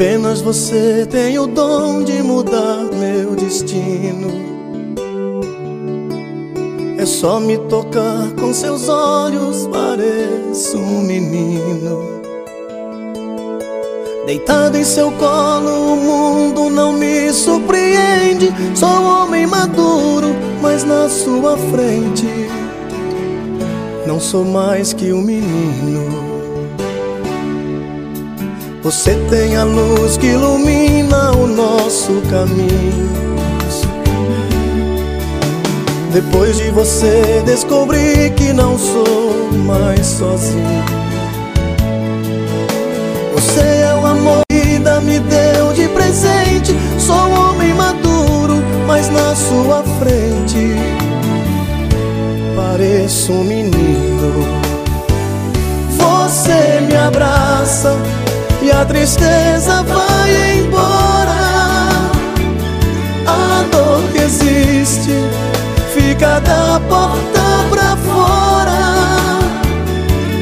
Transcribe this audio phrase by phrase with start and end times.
[0.00, 4.30] Apenas você tem o dom de mudar meu destino.
[6.96, 12.22] É só me tocar com seus olhos, pareço um menino.
[14.24, 18.50] Deitado em seu colo, o mundo não me surpreende.
[18.74, 22.26] Sou homem maduro, mas na sua frente
[24.06, 26.29] não sou mais que um menino.
[28.82, 33.10] Você tem a luz que ilumina o nosso caminho.
[36.12, 40.84] Depois de você descobri que não sou mais sozinho.
[43.34, 46.74] Você é o amor que vida me deu de presente.
[46.98, 50.74] Sou um homem maduro, mas na sua frente
[52.56, 54.46] pareço um menino.
[55.98, 57.94] Você me abraça
[58.62, 61.40] e a tristeza vai embora.
[63.26, 65.12] A dor que existe
[65.94, 69.40] fica da porta pra fora.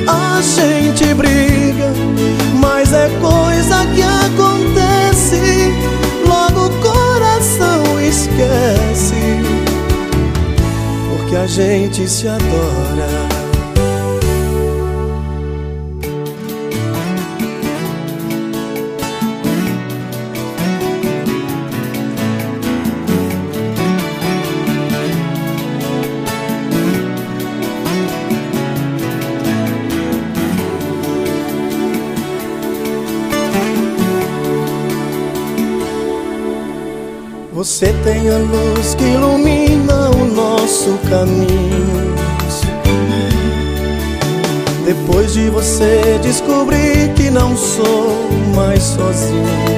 [0.09, 1.93] A gente briga,
[2.61, 5.73] mas é coisa que acontece.
[6.27, 9.43] Logo o coração esquece,
[11.09, 13.48] porque a gente se adora.
[37.69, 42.15] Você tem a luz que ilumina o nosso caminho.
[44.87, 49.69] Depois de você descobrir que não sou mais sozinho.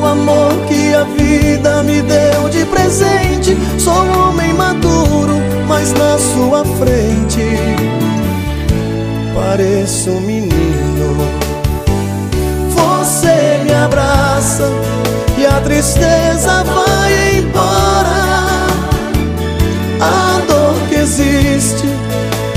[0.00, 3.58] O amor que a vida me deu de presente.
[3.78, 5.34] Sou um homem maduro,
[5.68, 7.42] mas na sua frente
[9.34, 11.47] pareço um menino
[13.84, 14.70] abraça
[15.36, 18.18] e a tristeza vai embora.
[20.00, 21.88] A dor que existe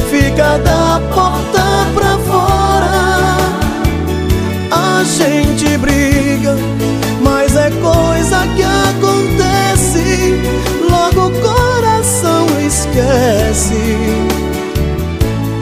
[0.10, 1.62] fica da porta
[1.94, 3.38] pra fora.
[4.72, 6.56] A gente briga,
[7.22, 10.40] mas é coisa que acontece.
[10.90, 13.98] Logo o coração esquece,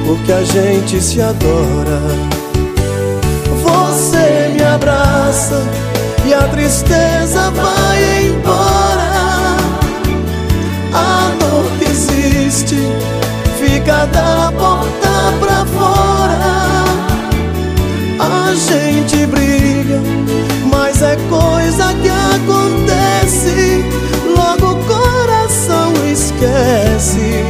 [0.05, 1.99] porque a gente se adora
[4.75, 5.63] abraça
[6.25, 9.57] e a tristeza vai embora.
[10.93, 12.77] A dor que existe
[13.59, 16.59] fica da porta pra fora.
[18.19, 20.01] A gente briga,
[20.71, 23.83] mas é coisa que acontece.
[24.35, 27.43] Logo o coração esquece,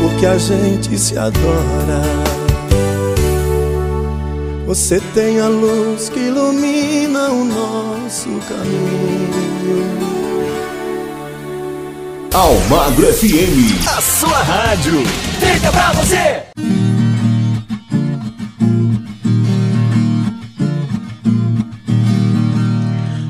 [0.00, 2.43] porque a gente se adora.
[4.74, 9.30] Você tem a luz que ilumina o nosso caminho.
[12.34, 15.00] Almagro FM, a sua rádio.
[15.38, 16.42] Fica pra você!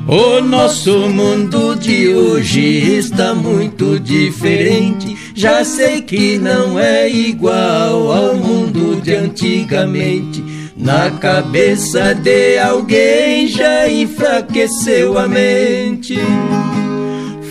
[0.07, 2.61] O nosso mundo de hoje
[2.97, 5.17] está muito diferente.
[5.35, 10.44] Já sei que não é igual ao mundo de antigamente.
[10.85, 16.15] Na cabeça de alguém já enfraqueceu a mente.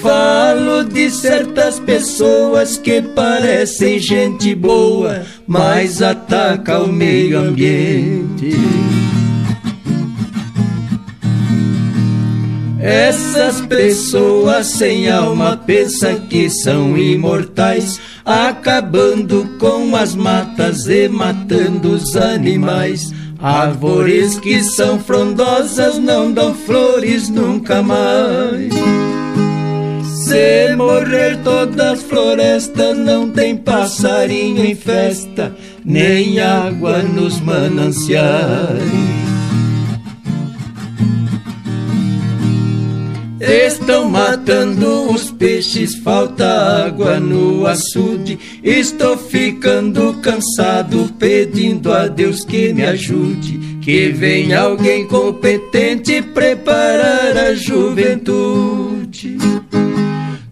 [0.01, 8.53] Falo de certas pessoas que parecem gente boa, mas ataca o meio ambiente.
[12.79, 22.15] Essas pessoas sem alma pensam que são imortais, acabando com as matas e matando os
[22.15, 23.11] animais.
[23.45, 28.73] Árvores que são frondosas não dão flores nunca mais.
[30.25, 35.55] Se morrer todas as florestas, não tem passarinho em festa,
[35.85, 39.34] nem água nos mananciais.
[43.47, 46.47] Estão matando os peixes, falta
[46.87, 48.39] água no açude.
[48.63, 53.79] Estou ficando cansado, pedindo a Deus que me ajude.
[53.83, 59.37] Que venha alguém competente preparar a juventude.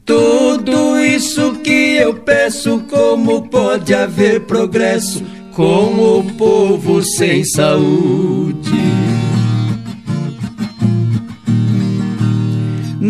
[0.05, 5.23] Tudo isso que eu peço, como pode haver progresso
[5.55, 9.02] com o povo sem saúde?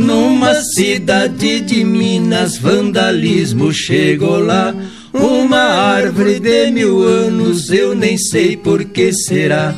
[0.02, 4.74] Numa cidade de Minas, vandalismo chegou lá.
[5.12, 9.72] Uma árvore de mil anos, eu nem sei por que será.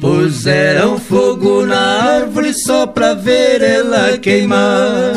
[0.00, 5.12] Puseram fogo na árvore só pra ver ela queimar.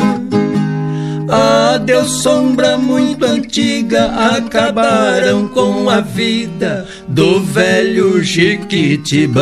[1.28, 9.40] Adeus, sombra muito antiga, acabaram com a vida do velho Jiquitibá.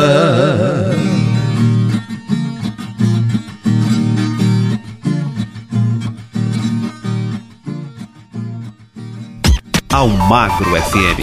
[9.99, 11.19] Almagro FM.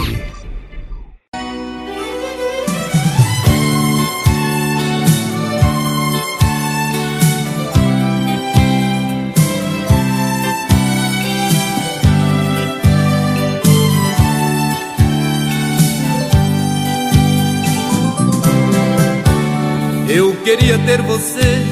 [20.07, 21.65] Eu queria ter você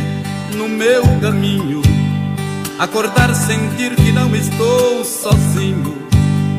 [0.55, 1.83] no meu caminho,
[2.79, 5.94] acordar, sentir que não estou sozinho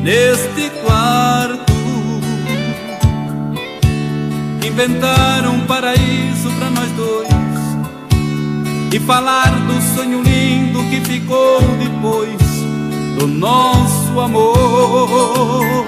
[0.07, 1.73] neste quarto.
[4.65, 7.27] Inventar um paraíso para nós dois
[8.93, 12.41] e falar do sonho lindo que ficou depois
[13.19, 15.85] do nosso amor.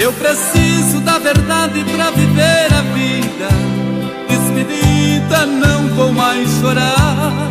[0.00, 3.48] Eu preciso da verdade para viver a vida.
[4.28, 7.50] Despedida, não vou mais chorar.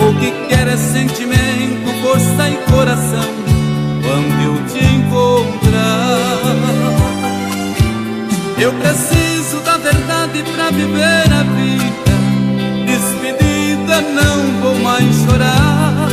[0.00, 3.49] O que quer é sentimento, força e coração
[4.02, 6.30] quando eu te encontrar.
[8.58, 12.10] Eu preciso da verdade para viver a vida.
[12.86, 16.08] Despedida, não vou mais chorar.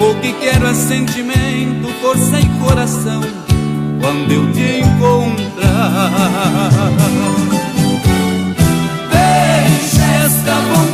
[0.00, 3.20] O que quero é sentimento, força e coração.
[4.00, 6.10] Quando eu te encontrar.
[9.10, 10.93] Deixa esta vontade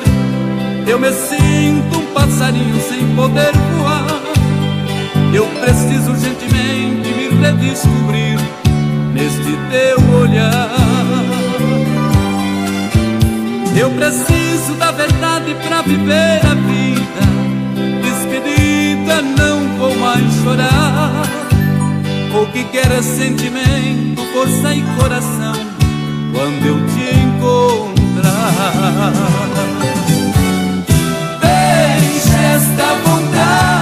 [0.87, 4.21] eu me sinto um passarinho sem poder voar.
[5.33, 8.39] Eu preciso urgentemente me redescobrir
[9.13, 10.69] neste teu olhar.
[13.75, 17.21] Eu preciso da verdade para viver a vida.
[18.01, 21.23] Despedida, não vou mais chorar.
[22.33, 25.53] O que quero é sentimento, força e coração.
[26.33, 28.01] Quando eu te encontrar.
[32.61, 33.80] Esta vontade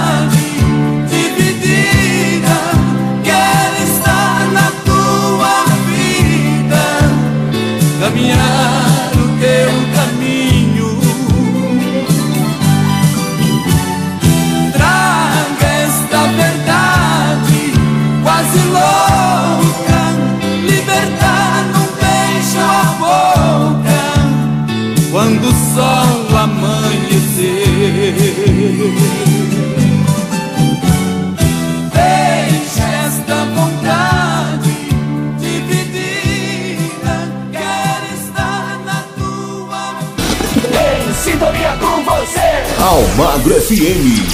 [42.90, 44.32] Almagro FM.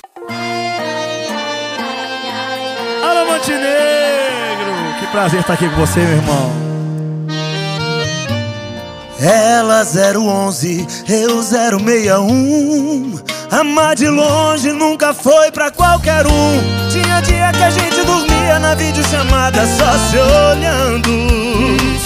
[3.03, 4.73] Alô, Montenegro!
[5.01, 6.53] Que prazer estar aqui com você, meu irmão.
[9.21, 13.36] Ela 011, eu 061.
[13.51, 16.61] Amar de longe nunca foi pra qualquer um.
[16.91, 21.11] Tinha dia que a gente dormia na videochamada só se olhando.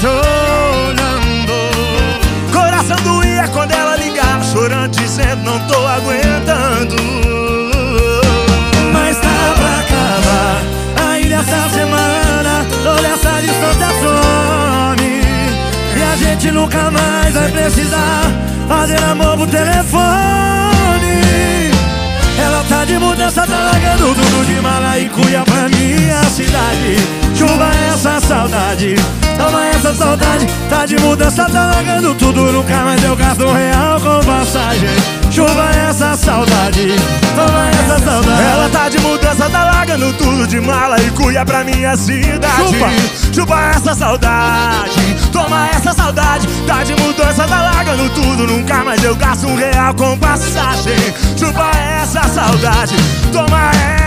[0.03, 1.53] Olhando.
[2.53, 6.97] Coração doía quando ela ligava, chorando, dizendo: Não tô aguentando.
[8.93, 10.63] Mas tá pra acabar.
[11.11, 15.21] Ainda essa semana, toda essa distância some.
[15.97, 18.31] E a gente nunca mais vai precisar
[18.69, 21.30] fazer amor por telefone.
[22.71, 26.97] Ela tá de mudança, tá largando tudo de mala e cuia pra minha cidade.
[27.35, 28.95] Chuva essa saudade,
[29.37, 30.47] toma essa saudade.
[30.69, 34.89] Tá de mudança, tá largando tudo, nunca mais eu gasto um real com passagem.
[35.31, 36.97] Chuva essa saudade,
[37.35, 38.43] toma essa saudade.
[38.43, 42.57] Ela tá de mudança, tá largando tudo de mala e cuia pra minha cidade.
[42.57, 42.89] Chupa,
[43.33, 46.47] chupa essa saudade, toma essa saudade.
[46.67, 51.15] Tá de mudança, tá largando tudo, nunca mais eu gasto um real com passagem.
[51.37, 52.97] Chupa essa saudade,
[53.33, 53.40] toma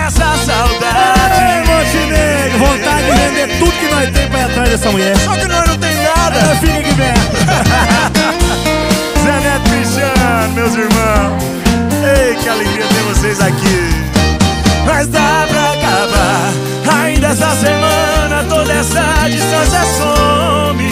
[0.06, 1.42] essa saudade.
[1.42, 5.18] Ei, Montenegro, vontade de vender tudo que nós temos pra ir atrás dessa mulher.
[5.18, 6.38] Só que nós não tem nada.
[6.40, 7.14] É, fica que vem.
[9.24, 11.44] Zé Neto Cristiano, meus irmãos.
[12.04, 13.90] Ei, que alegria ter vocês aqui.
[14.86, 16.52] Mas dá pra acabar.
[17.04, 20.84] Ainda essa semana, toda essa distância some.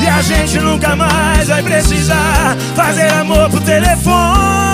[0.00, 4.71] E a gente nunca mais vai precisar fazer amor por telefone.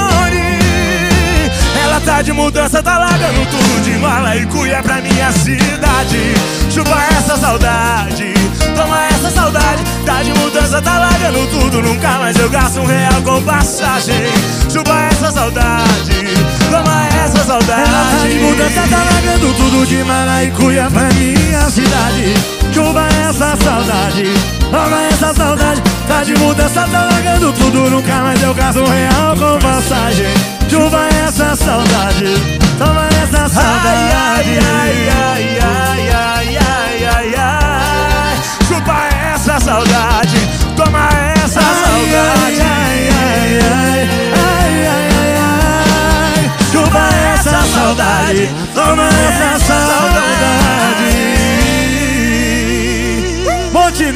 [2.04, 6.34] Tá de mudança, tá largando tudo de mala e cuia pra minha cidade.
[6.70, 8.32] Chupa essa saudade,
[8.74, 9.82] toma essa saudade.
[10.04, 14.26] Tá de mudança, tá largando tudo, nunca mais eu gasto um real com passagem.
[14.72, 16.24] Chupa essa saudade,
[16.70, 17.82] toma essa saudade.
[17.82, 22.34] Ela tá de mudança, tá largando tudo de mala e cuia pra minha cidade.
[22.72, 24.34] Chupa essa saudade,
[24.70, 25.82] toma essa saudade.
[26.06, 30.26] Tá de mudança, tá largando tudo, nunca mais eu um real com passagem.
[30.68, 32.34] Chuva essa saudade,
[32.78, 34.12] toma essa saudade.
[34.14, 38.36] Ai, ai, ai, ai, ai, ai, ai, ai.
[38.66, 40.38] Chupa essa saudade,
[40.76, 42.14] toma essa saudade.
[42.14, 44.06] Ai, ai, ai, ai,
[44.36, 46.50] ai, ai, ai.
[46.70, 51.17] Chupa essa saudade, toma essa saudade.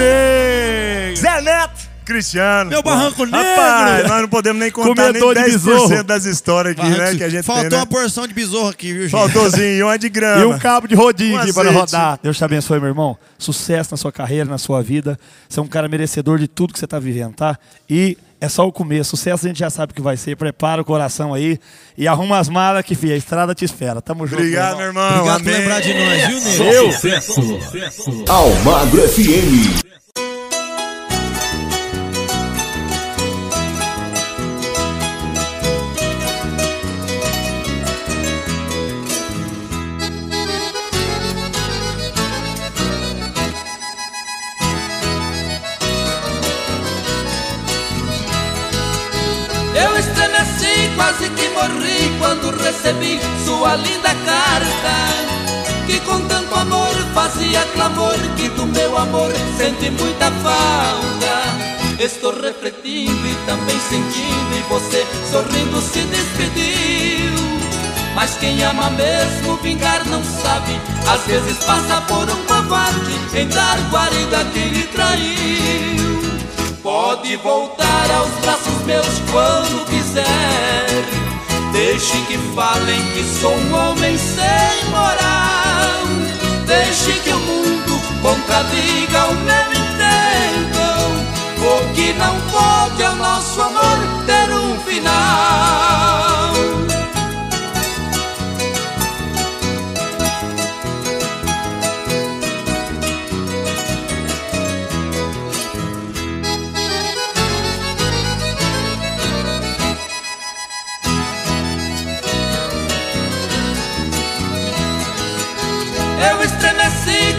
[0.02, 1.16] Montenegro!
[1.16, 1.92] Zé Neto.
[2.04, 2.68] Cristiano.
[2.68, 3.38] Meu barranco negro.
[3.38, 6.02] Rapaz, nós não podemos nem contar Comedor nem de 10% besouro.
[6.04, 7.14] das histórias aqui, né?
[7.14, 7.76] Que a gente Faltou tem, né?
[7.76, 9.12] uma porção de besouro aqui, viu, gente?
[9.12, 10.42] Faltouzinho, uma de grama.
[10.42, 11.80] E um cabo de rodinho Um aqui para azeite.
[11.80, 12.18] rodar.
[12.20, 13.16] Deus te abençoe, meu irmão.
[13.38, 15.16] Sucesso na sua carreira, na sua vida.
[15.48, 17.56] Você é um cara merecedor de tudo que você está vivendo, tá?
[17.88, 19.10] E é só o começo.
[19.10, 20.36] Sucesso a gente já sabe o que vai ser.
[20.36, 21.60] Prepara o coração aí
[21.96, 24.02] e arruma as malas que, filha, a estrada te espera.
[24.02, 24.40] Tamo junto.
[24.40, 25.20] Obrigado, meu irmão.
[25.20, 25.60] Obrigado por Amém.
[25.60, 28.26] lembrar de nós, viu, Nego?
[28.28, 30.01] Almagro FM.
[52.72, 55.86] Recebi sua linda carta.
[55.86, 62.02] Que com tanto amor fazia clamor que do meu amor senti muita falta.
[62.02, 67.32] Estou refletindo e também sentindo e você sorrindo se despediu.
[68.14, 70.78] Mas quem ama mesmo vingar não sabe,
[71.10, 76.22] às vezes passa por um covarde em dar guarida a quem lhe traiu.
[76.82, 81.31] Pode voltar aos braços meus quando quiser.
[81.72, 86.04] Deixe que falem que sou um homem sem moral.
[86.66, 90.82] Deixe que o mundo contradiga o meu intento.
[91.64, 95.61] O que não pode é o nosso amor ter um final.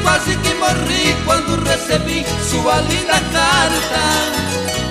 [0.03, 4.03] Quase que morri quando recebi sua linda carta.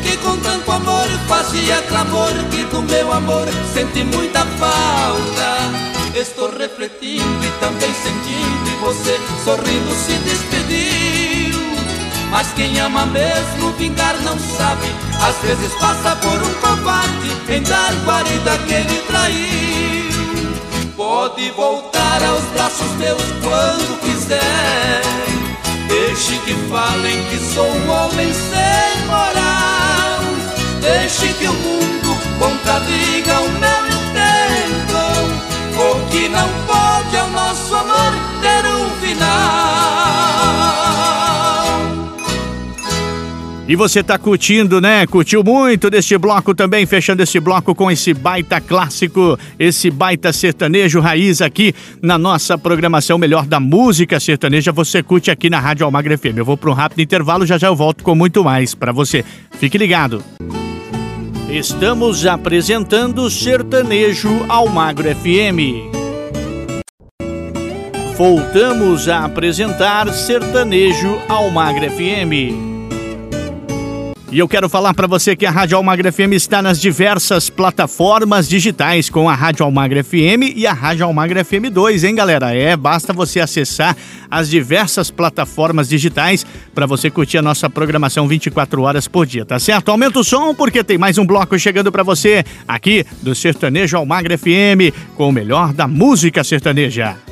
[0.02, 5.92] Que com tanto amor fazia clamor que do meu amor senti muita falta.
[6.14, 11.62] Estou refletindo e também sentindo e você sorrindo se despediu.
[12.30, 14.86] Mas quem ama mesmo vingar não sabe,
[15.22, 20.02] às vezes passa por um covarde em dar guarida que ele traiu.
[20.96, 24.11] Pode voltar aos braços meus quando quiser.
[25.88, 30.20] Deixe que falem que sou um homem sem moral.
[30.80, 35.02] Deixe que o mundo contradiga o meu intento.
[35.78, 39.81] O que não pode é o nosso amor ter um final.
[43.68, 45.06] E você tá curtindo, né?
[45.06, 50.98] Curtiu muito deste bloco também, fechando esse bloco com esse baita clássico, esse baita sertanejo
[50.98, 54.72] raiz aqui na nossa programação melhor da música sertaneja.
[54.72, 56.38] Você curte aqui na Rádio Almagra FM.
[56.38, 59.24] Eu vou para um rápido intervalo, já já eu volto com muito mais para você.
[59.52, 60.24] Fique ligado.
[61.48, 66.02] Estamos apresentando Sertanejo Almagro FM.
[68.16, 72.71] Voltamos a apresentar Sertanejo Almagro FM.
[74.32, 78.48] E eu quero falar para você que a Rádio Almagra FM está nas diversas plataformas
[78.48, 82.54] digitais com a Rádio Almagra FM e a Rádio Almagra FM 2, hein, galera?
[82.54, 83.94] É, basta você acessar
[84.30, 89.58] as diversas plataformas digitais para você curtir a nossa programação 24 horas por dia, tá
[89.58, 89.90] certo?
[89.90, 94.38] Aumenta o som porque tem mais um bloco chegando para você aqui do Sertanejo Almagra
[94.38, 97.31] FM com o melhor da música sertaneja.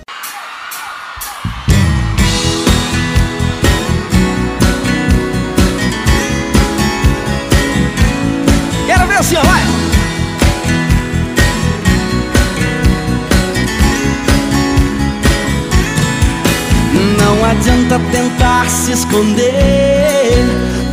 [19.11, 20.45] Esconder,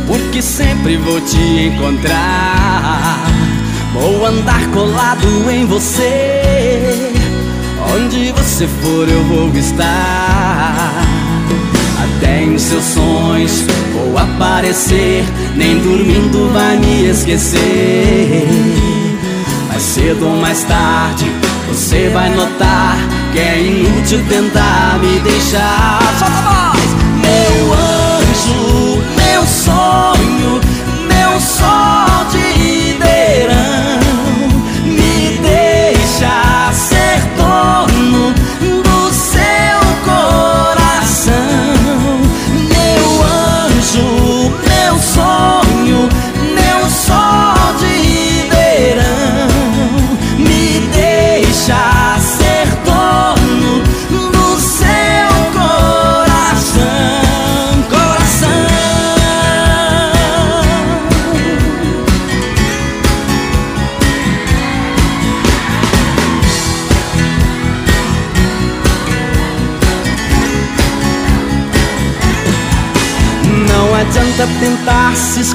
[0.08, 3.24] porque sempre vou te encontrar.
[3.92, 7.12] Vou andar colado em você,
[7.94, 11.04] onde você for eu vou estar.
[12.02, 18.48] Até em seus sonhos vou aparecer, nem dormindo vai me esquecer.
[19.68, 21.30] Mais cedo ou mais tarde
[21.68, 22.96] você vai notar
[23.32, 26.00] que é inútil tentar me deixar.
[26.18, 26.57] Solta a
[30.18, 30.60] sonho,
[31.08, 31.77] meu sol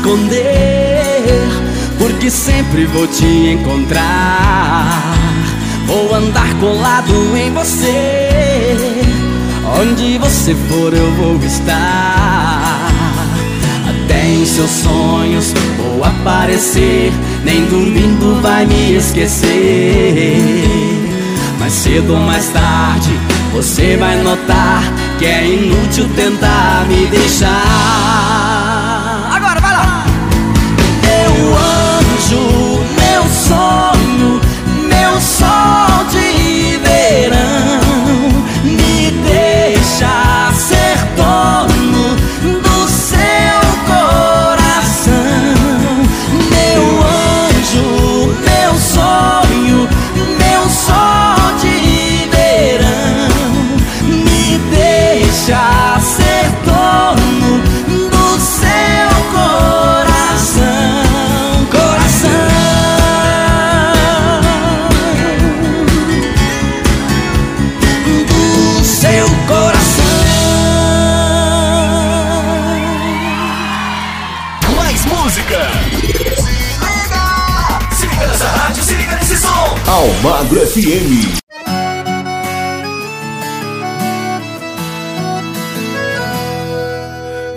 [0.04, 1.48] esconder,
[1.98, 5.16] porque sempre vou te encontrar.
[5.88, 8.76] Vou andar colado em você,
[9.80, 12.92] onde você for eu vou estar.
[13.88, 17.14] Até em seus sonhos vou aparecer,
[17.46, 20.38] nem dormindo vai me esquecer.
[21.60, 23.12] Mais cedo ou mais tarde
[23.54, 24.84] você vai notar
[25.18, 28.43] que é inútil tentar me deixar.
[80.74, 81.38] FM.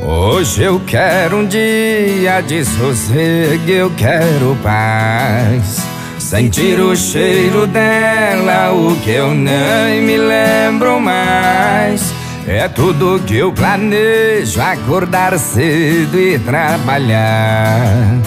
[0.05, 5.79] Hoje eu quero um dia de sossego, eu quero paz.
[6.19, 12.13] Sentir o cheiro dela, o que eu nem me lembro mais.
[12.47, 18.26] É tudo que eu planejo, acordar cedo e trabalhar.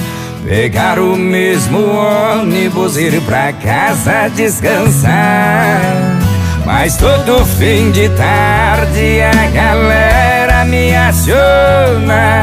[0.49, 5.79] Pegar o mesmo ônibus, ir pra casa descansar.
[6.65, 12.41] Mas todo fim de tarde a galera me aciona.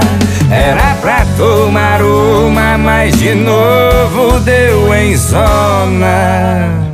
[0.48, 6.86] Era pra tomar uma, mas de novo deu em zona.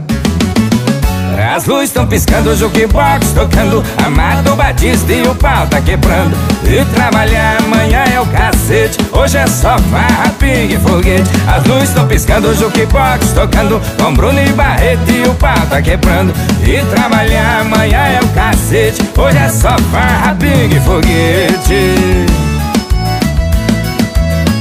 [1.55, 6.83] As luzes estão piscando, o jukebox tocando Amado Batista e o pau tá quebrando E
[6.95, 8.25] trabalhar amanhã é o
[8.63, 8.99] cacete.
[9.13, 11.29] Hoje é só farra, pingue, foguete.
[11.47, 13.81] As luzes estão piscando, o jukebox tocando.
[14.01, 16.33] Com Bruno e Barreto e o pau tá quebrando.
[16.65, 19.03] E trabalhar amanhã é o cacete.
[19.17, 22.27] Hoje é só farra, pingue, foguete.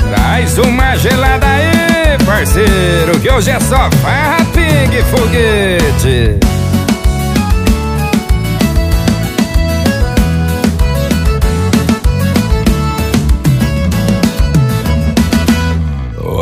[0.10, 6.51] Traz uma gelada aí, parceiro Que hoje é só farra, pingue, foguete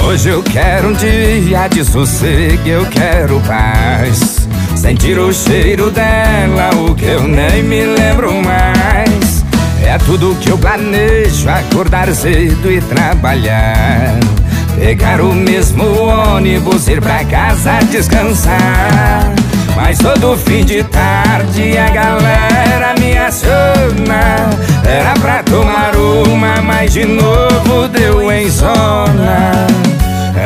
[0.09, 4.47] Hoje eu quero um dia de sossego, eu quero paz.
[4.75, 9.45] Sentir o cheiro dela, o que eu nem me lembro mais.
[9.83, 14.19] É tudo que eu planejo, acordar cedo e trabalhar.
[14.79, 19.31] Pegar o mesmo ônibus, ir pra casa descansar.
[19.75, 22.98] Mas todo fim de tarde a galera
[23.29, 24.49] me aciona.
[24.83, 29.67] Era pra tomar uma, mas de novo deu em zona.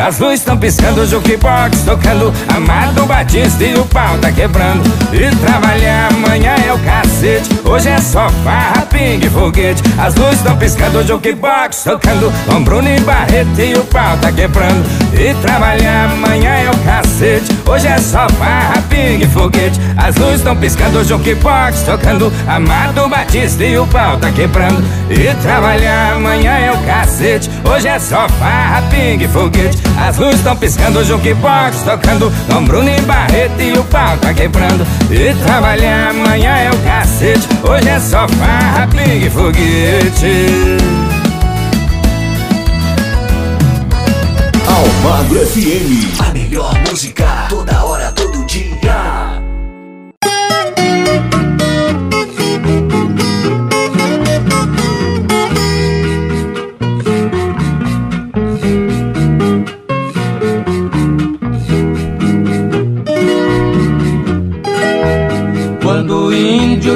[0.06, 4.82] As luzes estão piscando, o jukebox tocando Amado Batista e o pau tá quebrando
[5.14, 9.82] E trabalhar amanhã é o cacete Hoje é só farra, pingue, foguete.
[9.98, 12.32] As luzes estão piscando, jukebox tocando.
[12.46, 14.84] Com Bruno e Barreto e o pau tá quebrando.
[15.14, 17.58] E trabalhar amanhã é o cacete.
[17.66, 19.80] Hoje é só farra, pingue, foguete.
[19.98, 22.34] As luzes estão piscando, jukebox tocando.
[22.48, 24.84] Amado Batista e o pau tá quebrando.
[25.10, 27.50] E trabalhar amanhã é o cacete.
[27.64, 29.78] Hoje é só farra, pingue, foguete.
[29.98, 32.32] As luzes estão piscando, jukebox tocando.
[32.52, 34.86] Com Bruno e Barreto e o pau tá quebrando.
[35.10, 40.78] E trabalhar amanhã é o cacete Hoje é só farra, pingue, foguete.
[44.68, 48.23] Almagro FM A melhor música, toda hora, todo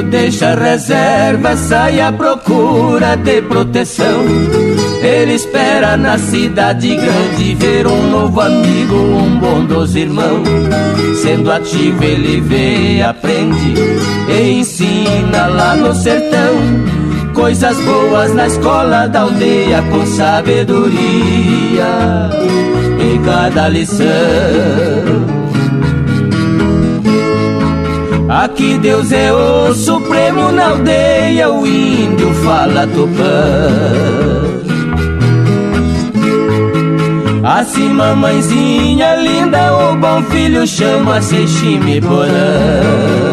[0.07, 4.23] deixa reserva, sai à procura de proteção.
[5.01, 10.47] Ele espera na cidade grande ver um novo amigo, um bom dos irmãos.
[11.21, 13.73] Sendo ativo, ele vê, aprende
[14.29, 16.55] e ensina lá no sertão.
[17.33, 20.87] Coisas boas na escola da aldeia com sabedoria
[22.99, 24.07] em cada lição.
[28.37, 33.33] Aqui Deus é o supremo na aldeia, o índio fala tupã.
[37.43, 43.26] Assim mamãezinha linda, o bom filho chama-se Chimiporã.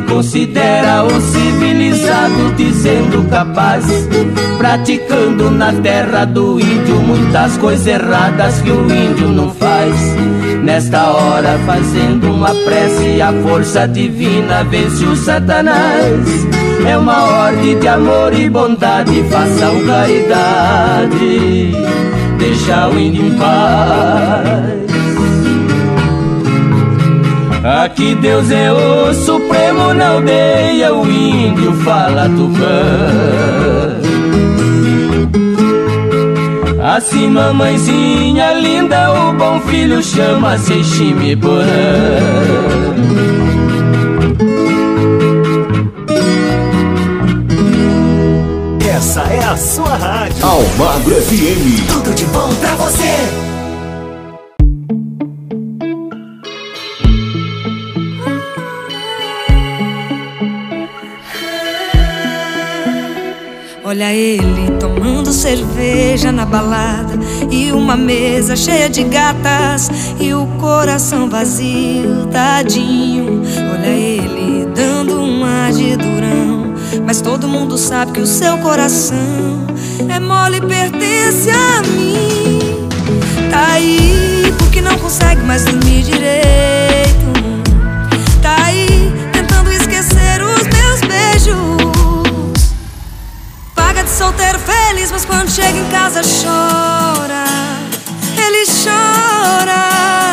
[0.00, 3.84] Considera o civilizado, dizendo capaz,
[4.56, 9.94] praticando na terra do índio muitas coisas erradas que o índio não faz.
[10.62, 16.46] Nesta hora, fazendo uma prece, a força divina vence o Satanás.
[16.86, 21.72] É uma ordem de amor e bondade, façam caridade,
[22.38, 24.87] deixa o índio em paz.
[27.68, 32.78] Aqui Deus é o supremo na aldeia, o índio fala tupã.
[36.82, 41.66] Assim mamãezinha linda, o bom filho chama-se Chimiporã.
[48.96, 50.42] Essa é a sua rádio.
[50.42, 51.86] Almagro FM.
[51.86, 53.57] Tudo de bom pra você.
[63.88, 67.18] Olha ele tomando cerveja na balada
[67.50, 73.40] e uma mesa cheia de gatas e o coração vazio, tadinho.
[73.72, 76.74] Olha ele dando uma de durão
[77.06, 79.66] Mas todo mundo sabe que o seu coração
[80.06, 82.90] é mole e pertence a mim.
[83.50, 87.07] Tá aí porque não consegue mais dormir direito.
[94.18, 97.44] Solteiro feliz, mas quando chega em casa chora.
[98.36, 100.27] Ele chora.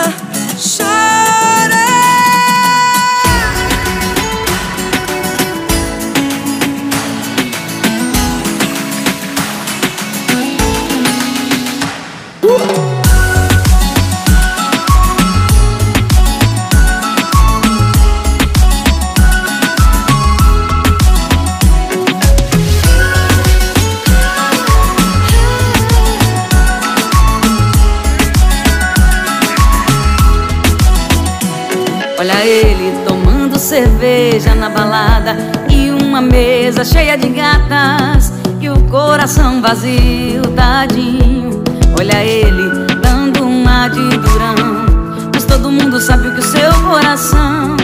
[33.75, 35.35] Cerveja na balada
[35.69, 41.61] e uma mesa cheia de gatas e o coração vazio, tadinho.
[41.99, 44.85] Olha ele dando uma de durão,
[45.33, 47.75] mas todo mundo sabe que o seu coração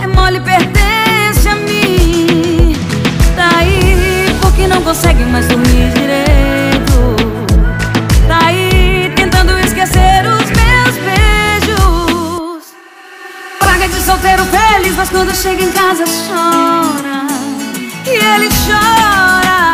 [0.00, 2.76] é mole pertence a mim.
[3.34, 6.33] Tá aí porque não consegue mais dormir direito.
[14.24, 17.26] Solteiro feliz, mas quando chega em casa chora.
[18.06, 19.73] E ele chora, chora.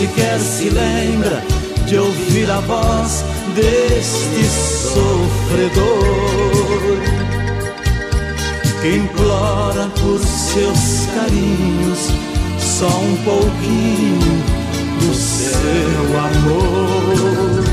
[0.00, 1.42] sequer se lembra
[1.86, 3.22] de ouvir a voz
[3.54, 4.44] deste
[4.94, 5.84] sofredor
[8.80, 11.98] que implora por seus carinhos
[12.58, 14.42] só um pouquinho
[15.00, 17.64] do seu amor.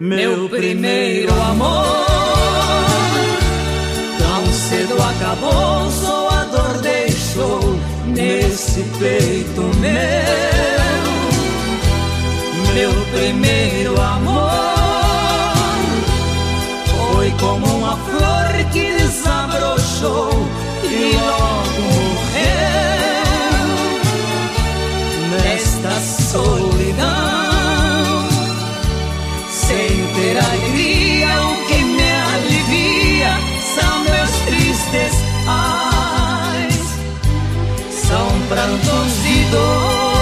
[0.00, 2.04] Meu primeiro amor,
[4.18, 10.93] tão cedo acabou, só a dor deixou nesse peito meu.
[12.74, 14.50] Meu primeiro amor.
[16.90, 20.48] Foi como uma flor que desabrochou
[20.82, 22.98] e logo morreu.
[25.30, 26.00] Nesta
[26.32, 27.04] solidão.
[29.48, 33.38] Sem ter alegria, o que me alivia
[33.76, 35.14] são meus tristes
[35.46, 36.82] ais,
[38.08, 40.13] são prantos de dor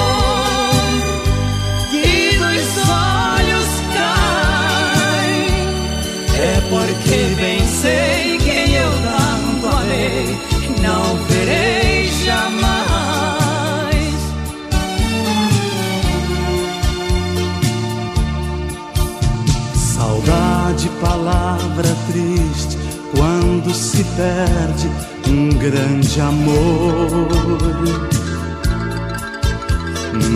[21.02, 22.78] palavra triste,
[23.16, 24.88] quando se perde
[25.28, 27.28] um grande amor.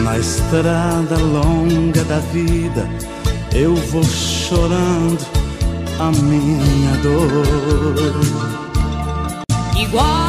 [0.03, 2.89] Na estrada longa da vida,
[3.55, 5.25] eu vou chorando
[5.99, 8.67] a minha dor.
[9.81, 10.26] Igual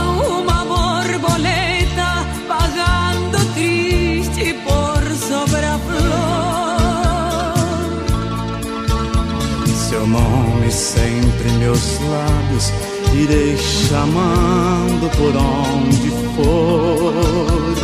[10.77, 12.71] sempre em meus lábios,
[13.13, 17.76] irei chamando por onde for.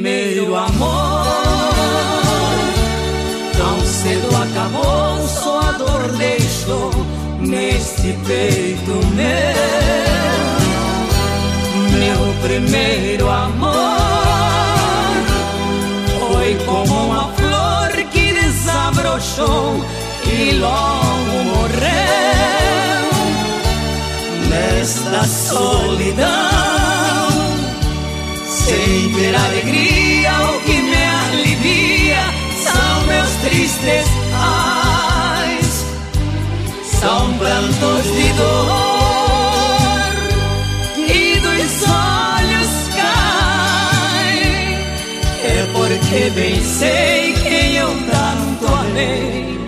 [0.00, 1.26] Primeiro amor.
[3.54, 6.90] Tão cedo acabou, só a dor deixou
[7.40, 9.60] Neste peito meu.
[11.98, 13.74] Meu primeiro amor
[16.18, 19.84] Foi como uma flor que desabrochou
[20.24, 21.90] E logo morreu.
[24.48, 26.89] Nesta solidão
[28.70, 32.22] sem ter alegria, o que me alivia
[32.62, 35.86] são meus tristes ais,
[37.00, 40.10] são prantos de dor
[40.96, 44.78] e dos olhos caem.
[45.42, 49.58] É porque bem sei quem eu tanto amei,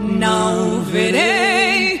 [0.00, 2.00] não verei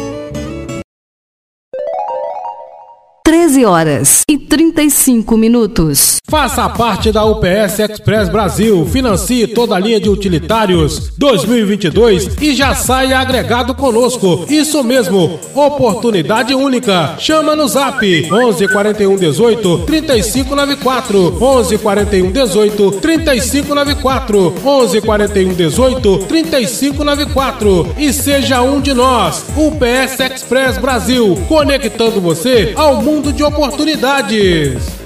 [3.51, 6.17] 13 horas e 35 minutos.
[6.29, 8.85] Faça parte da UPS Express Brasil.
[8.85, 14.45] Financie toda a linha de utilitários 2022 e já saia agregado conosco.
[14.47, 17.15] Isso mesmo, oportunidade única.
[17.19, 25.53] Chama no Zap 11 41 18 35 94 11 41 18 35 94 11 41
[25.53, 29.43] 18 35 94 e seja um de nós.
[29.57, 35.01] UPS Express Brasil, conectando você ao mundo de oportunidades.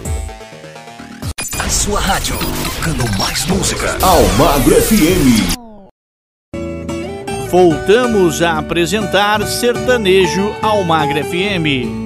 [1.59, 3.97] A sua rádio, tocando mais música.
[4.01, 5.55] Almagro FM.
[7.49, 12.05] Voltamos a apresentar Sertanejo Almagro FM.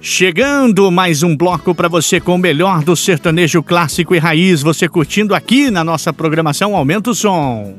[0.00, 4.62] Chegando mais um bloco para você com o melhor do sertanejo clássico e raiz.
[4.62, 7.76] Você curtindo aqui na nossa programação Aumenta o Som.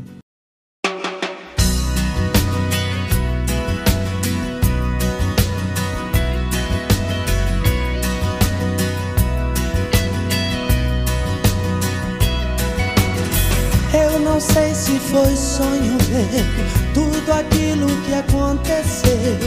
[16.93, 19.37] Tudo aquilo que aconteceu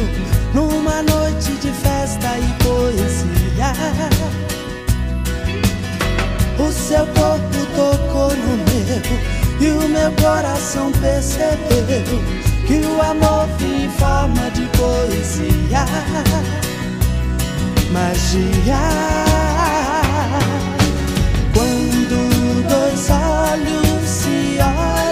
[0.55, 3.73] numa noite de festa e poesia.
[6.59, 12.23] O seu corpo tocou no meu e o meu coração percebeu
[12.67, 15.85] que o amor vinha em forma de poesia.
[17.93, 18.79] Magia.
[21.53, 25.04] Quando dois olhos se olham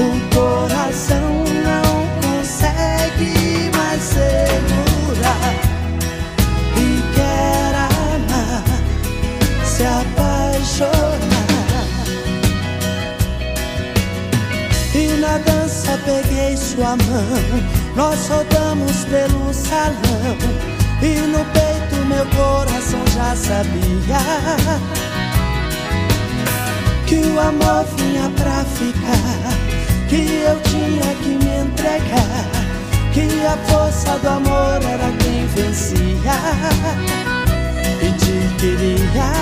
[0.00, 5.54] o coração não consegue mais segurar
[6.76, 8.64] e quer amar,
[9.64, 11.18] se apaixonar.
[14.94, 17.64] E na dança peguei sua mão,
[17.96, 20.38] nós rodamos pelo salão.
[21.02, 24.18] E no peito meu coração já sabia
[27.06, 29.67] Que o amor vinha pra ficar
[30.08, 32.48] Que eu tinha que me entregar
[33.12, 36.38] Que a força do amor era quem vencia
[38.00, 39.32] E te queria.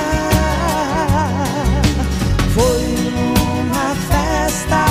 [2.55, 4.85] Foi numa festa,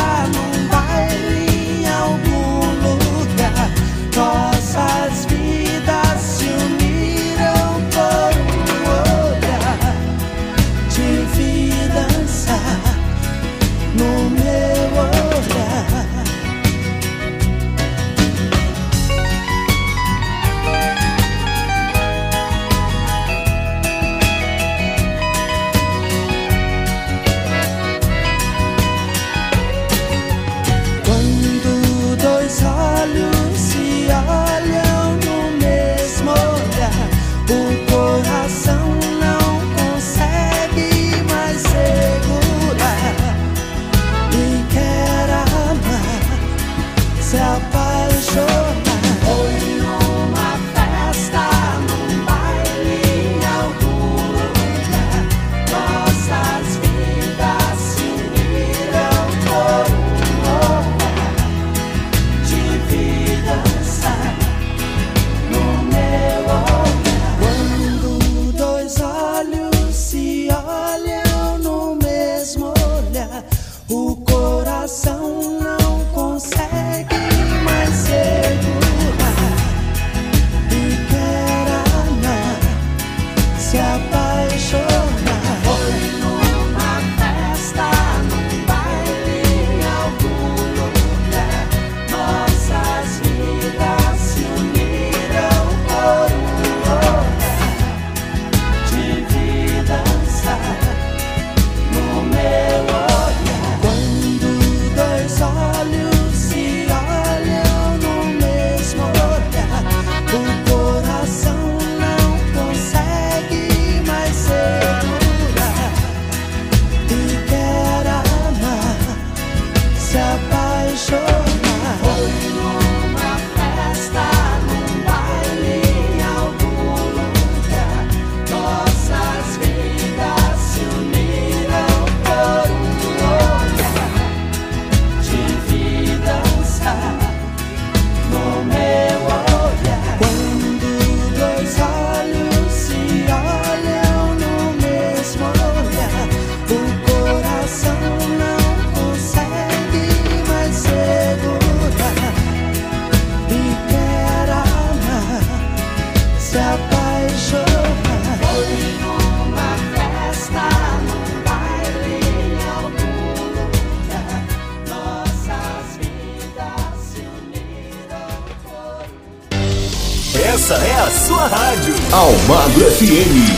[173.15, 173.54] Almagro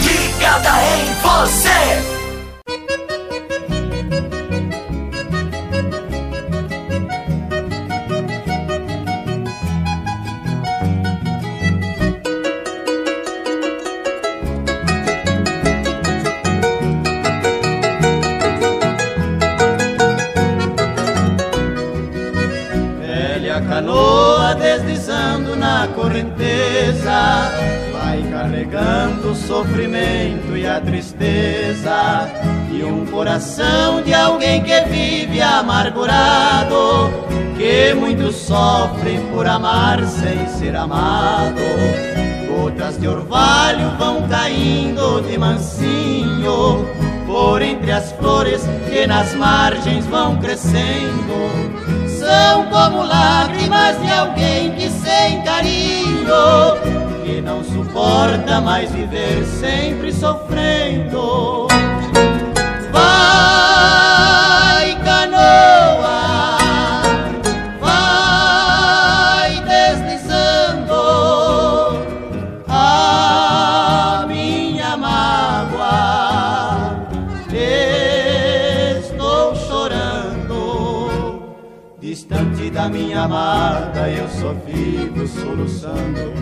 [84.48, 86.34] só vivo soluçando.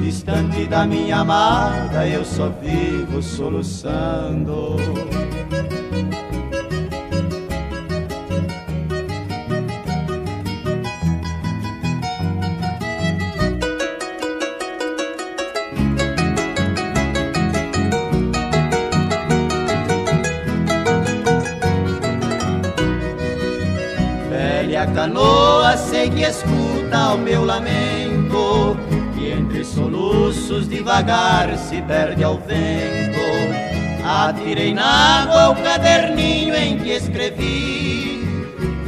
[0.00, 4.76] Distante da minha amada, eu só vivo soluçando.
[24.28, 26.24] Velha canoa, sei que
[26.94, 28.76] escuta o meu lamento,
[29.14, 33.18] que entre soluços devagar se perde ao vento.
[34.04, 38.22] Atirei na água o caderninho em que escrevi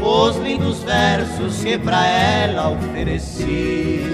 [0.01, 4.05] os lindos versos que pra ela ofereci.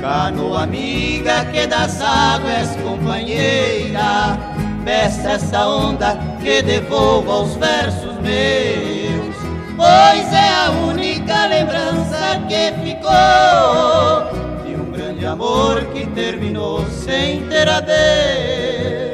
[0.00, 4.38] Canoa amiga que das águas companheira,
[4.84, 9.18] peça essa onda que devolva os versos meus
[9.78, 12.07] pois é a única lembrança
[12.48, 13.12] que ficou
[14.64, 19.07] de um grande amor que terminou sem ter adeus.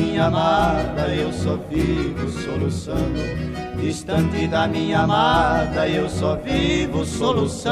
[0.00, 3.20] Minha amada, eu só vivo soluçando.
[3.80, 7.70] Distante da minha amada, eu só vivo soluçando.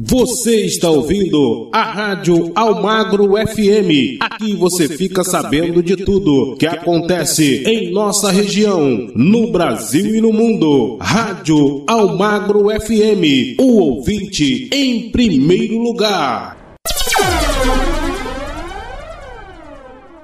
[0.00, 4.18] Você está ouvindo a Rádio Almagro FM.
[4.18, 10.32] Aqui você fica sabendo de tudo que acontece em nossa região, no Brasil e no
[10.32, 10.98] mundo.
[11.00, 16.59] Rádio Almagro FM, o ouvinte em primeiro lugar.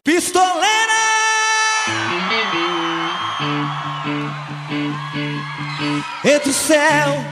[0.04, 0.66] Pistoleira!
[6.24, 7.24] Entre o céu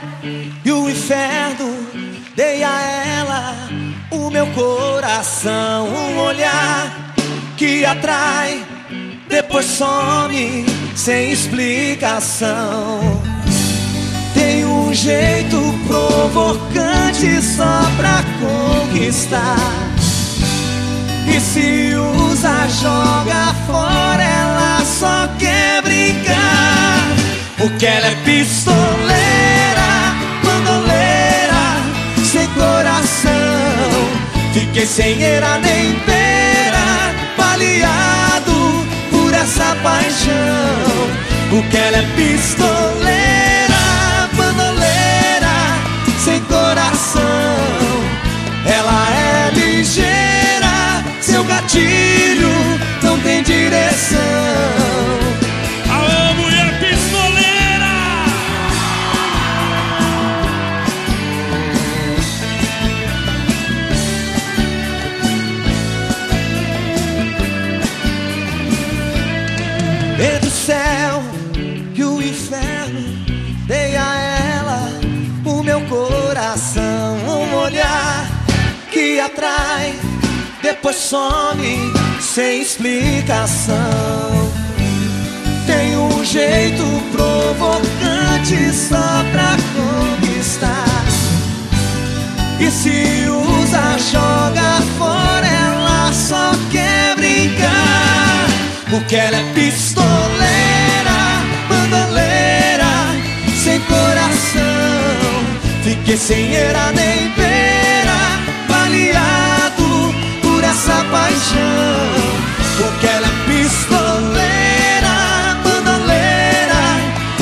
[0.65, 1.75] e o inferno,
[2.35, 3.55] dei a ela
[4.11, 5.89] o meu coração.
[5.89, 7.15] Um olhar
[7.57, 8.65] que atrai,
[9.29, 13.23] depois some sem explicação.
[14.35, 14.65] Tem
[14.95, 19.57] um jeito provocante só pra conquistar.
[21.27, 27.09] E se usa, joga fora, ela só quer brincar.
[27.59, 28.95] Porque ela é pistoleira,
[30.45, 31.65] bandoleira,
[32.25, 33.33] sem coração.
[34.53, 41.11] Fiquei sem eira nem beira, baleado por essa paixão.
[41.51, 43.44] Porque ela é pistoleira,
[51.75, 52.51] gatilho
[53.03, 54.19] não tem direção.
[55.91, 57.95] Alô, mulher pistoleira!
[70.35, 71.23] Entre o céu
[71.95, 73.25] e o inferno,
[73.67, 74.17] dei a
[74.59, 74.89] ela
[75.45, 77.17] o meu coração.
[77.27, 78.27] Um olhar
[78.91, 79.95] que atrai,
[80.85, 83.75] depois some sem explicação.
[86.25, 90.85] jeito provocante só pra conquistar.
[92.61, 98.47] E se usa, joga fora, ela só quer brincar.
[98.91, 101.19] Porque ela é pistoleira,
[101.69, 102.93] bandaleira,
[103.63, 104.65] sem coração.
[105.83, 107.84] Fiquei sem era nem beira,
[110.85, 112.11] por essa paixão.
[112.77, 115.17] Porque ela é pistoleira,
[115.65, 116.83] bandaleira,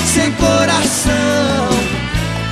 [0.06, 1.68] sem coração.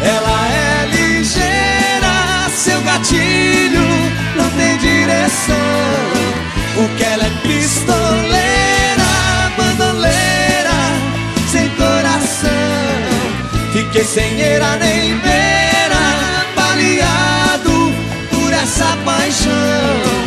[0.02, 3.88] Ela é ligeira, seu gatilho
[4.36, 5.56] não tem direção.
[6.74, 9.10] Porque ela é pistoleira,
[9.56, 10.78] bandoleira,
[11.52, 12.50] sem coração.
[13.72, 16.02] Fiquei sem eira nem beira,
[16.56, 17.94] baleado
[18.30, 20.19] por essa paixão.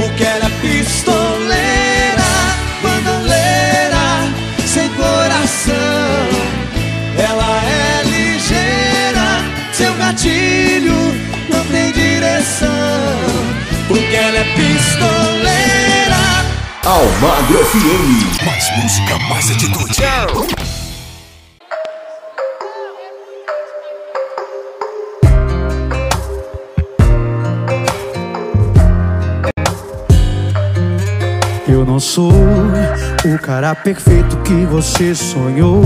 [0.00, 2.22] Porque ela é pistoleira,
[2.82, 4.32] bandoleira,
[4.66, 5.74] sem coração.
[7.18, 9.44] Ela é ligeira,
[9.74, 11.14] seu gatilho
[11.50, 12.70] não tem direção.
[13.88, 16.16] Porque ela é pistoleira.
[16.82, 18.42] Almagro FM.
[18.46, 20.02] Mais música, mais atitude.
[32.00, 35.84] Não sou o cara perfeito que você sonhou.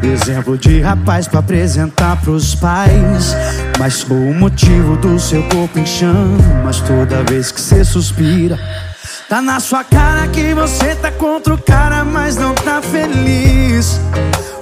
[0.00, 3.34] Exemplo de rapaz pra apresentar pros pais.
[3.76, 8.56] Mas sou o motivo do seu corpo em chamas toda vez que você suspira.
[9.28, 14.00] Tá na sua cara que você tá contra o cara, mas não tá feliz.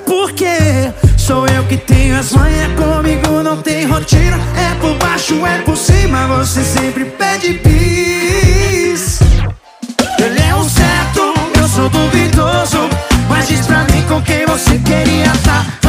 [0.07, 4.39] Porque sou eu que tenho as manhas comigo, não tem rotina.
[4.57, 8.68] É por baixo, é por cima, você sempre pede bis.
[11.79, 12.91] Sou duvidoso.
[13.29, 15.88] Mas diz pra mim com quem você queria tá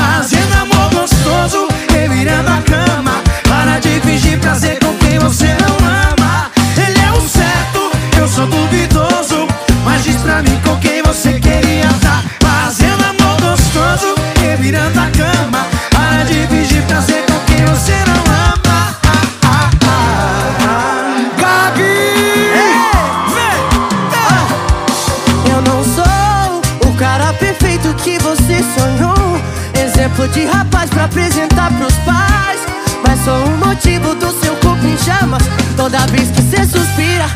[31.09, 32.61] apresentar pros pais.
[33.05, 35.41] Mas sou o motivo do seu corpo em chamas.
[35.75, 37.27] Toda vez que você suspira,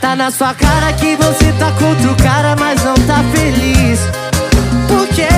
[0.00, 4.00] tá na sua cara que você tá contra o cara, mas não tá feliz.
[4.88, 5.28] Porque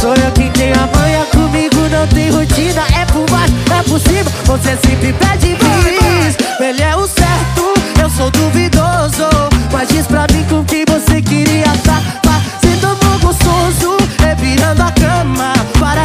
[0.00, 2.82] sou eu quem tem a manha comigo, não tem rotina.
[2.98, 6.36] É por baixo, é por cima, você sempre pede bis.
[6.60, 9.28] Ele é o certo, eu sou duvidoso.
[9.70, 14.97] Mas diz pra mim com quem você queria tá Fazendo amor gostoso, revirando a.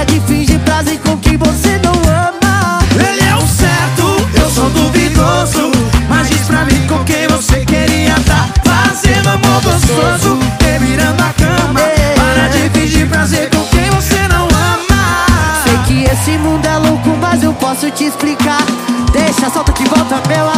[0.04, 2.80] Para de fingir prazer com quem você não ama.
[2.92, 5.72] Ele é o certo, eu sou duvidoso.
[6.10, 11.80] Mas diz pra mim com quem você queria tá Fazendo amor gostoso, revirando a cama.
[12.16, 15.64] Para de fingir prazer com quem você não ama.
[15.64, 18.66] Sei que esse mundo é louco, mas eu posso te explicar.
[19.14, 20.50] Deixa, solta que volta, meu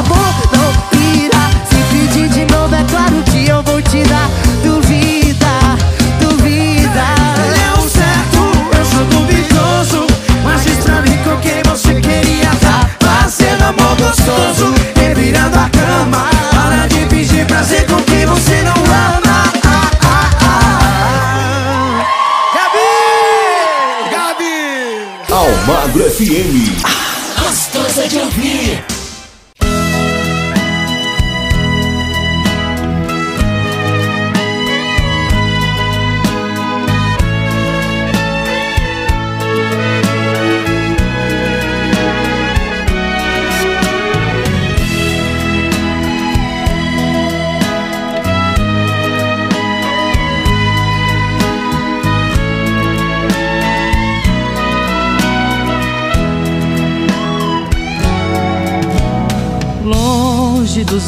[26.26, 26.76] FM.
[27.38, 28.45] Gostosa de ouvir.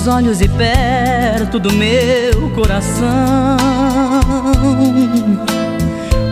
[0.10, 3.58] Olhos e perto do meu coração.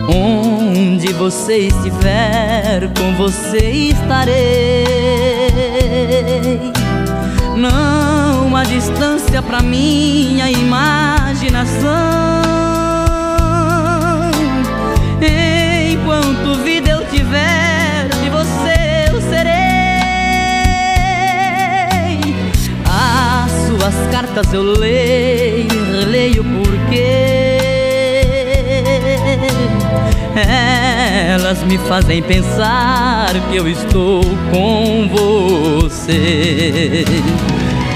[0.08, 4.86] Onde você estiver, com você estarei.
[7.54, 11.86] Não há distância pra minha imaginação.
[15.92, 17.75] Enquanto vida eu tiver,
[23.78, 25.68] suas cartas eu leio,
[26.06, 27.58] leio porque
[31.28, 37.04] Elas me fazem pensar que eu estou com você.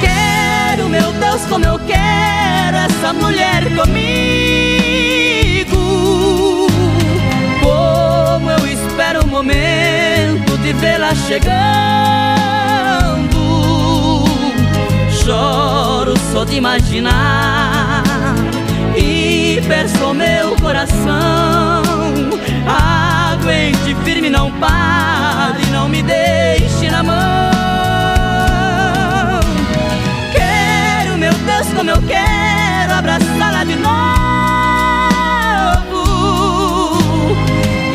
[0.01, 3.91] Quero, meu Deus, como eu quero essa mulher comigo.
[7.63, 12.60] Como eu espero o momento de vê-la chegando.
[15.41, 18.05] Choro só de imaginar
[18.95, 21.83] e perso meu coração.
[22.67, 27.17] Aguente firme, não pare, não me deixe na mão.
[30.33, 33.97] Quero, meu Deus, como eu quero abraçá-la de novo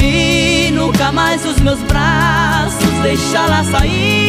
[0.01, 4.25] e nunca mais os meus braços deixá-la sair.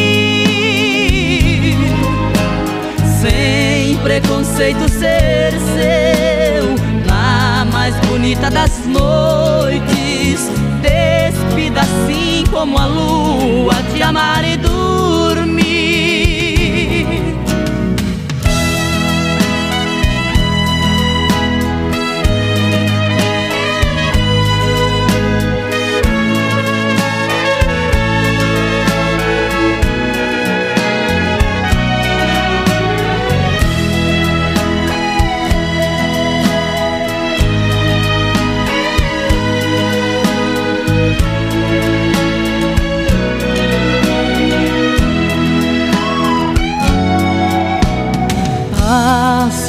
[3.27, 6.75] Sem preconceito ser seu
[7.05, 10.49] Na mais bonita das noites.
[10.81, 15.57] Despida assim como a lua Te amar e dormir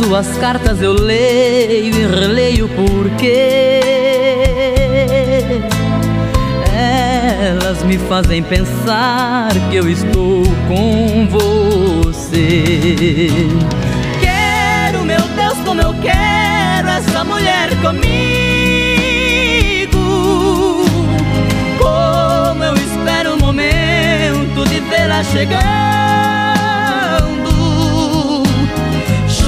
[0.08, 3.82] suas cartas eu leio e releio porque
[6.72, 13.28] elas me fazem pensar que eu estou com você.
[14.18, 18.08] Quero, meu Deus, como eu quero essa mulher comigo.
[21.78, 26.07] Como eu espero o momento de vê-la chegando.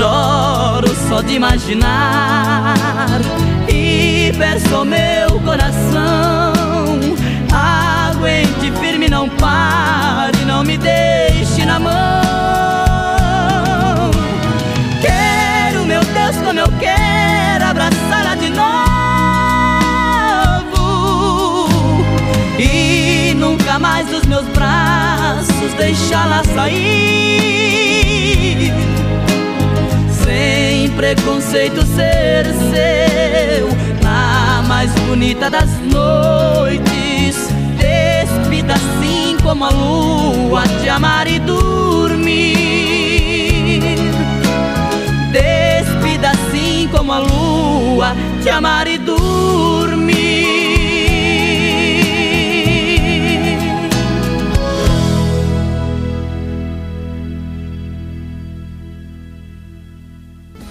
[0.01, 2.75] Choro só de imaginar
[3.69, 6.55] e perso meu coração.
[7.53, 11.93] Aguente firme, não pare, não me deixe na mão.
[15.03, 18.81] Quero, meu Deus, como eu quero abraçá-la de novo
[22.59, 27.51] e nunca mais dos meus braços deixá-la sair
[30.31, 33.69] sem preconceito ser seu.
[34.03, 42.61] Na mais bonita das noites Despida assim como a lua Te amar e dormir.
[45.33, 50.50] Despida assim como a lua Te amar e dormir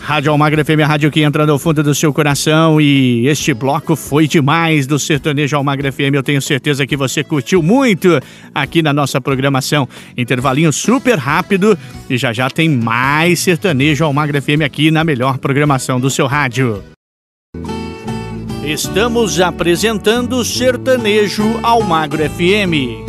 [0.10, 3.96] Rádio Almagra FM, a rádio que entra no fundo do seu coração e este bloco
[3.96, 6.16] foi demais do Sertanejo Almagra FM.
[6.16, 8.20] Eu tenho certeza que você curtiu muito
[8.52, 9.88] aqui na nossa programação.
[10.18, 11.78] Intervalinho super rápido
[12.10, 16.84] e já já tem mais Sertanejo Almagra FM aqui na melhor programação do seu rádio.
[18.64, 23.09] Estamos apresentando Sertanejo Almagro FM.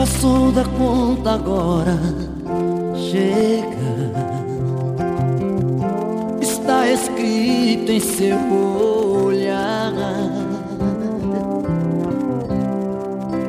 [0.00, 1.94] Passou da conta agora,
[2.96, 4.10] chega.
[6.40, 8.38] Está escrito em seu
[9.26, 9.92] olhar.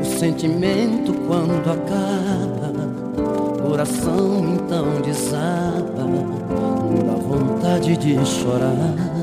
[0.01, 2.73] O sentimento quando acaba,
[3.65, 6.03] coração então desaba,
[7.05, 9.20] dá vontade de chorar.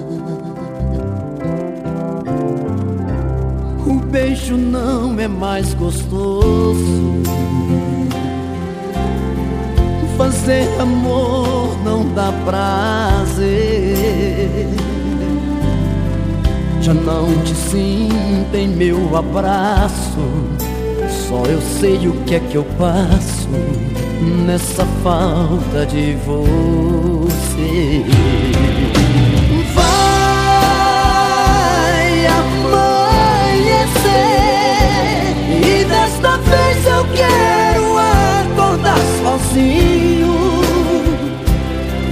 [4.10, 7.22] Beijo não é mais gostoso.
[10.16, 13.48] Fazer amor não dá prazer.
[16.80, 20.18] Já não te sinto em meu abraço.
[21.28, 23.48] Só eu sei o que é que eu passo
[24.46, 28.04] nessa falta de você.
[37.18, 40.34] Quero acordar sozinho.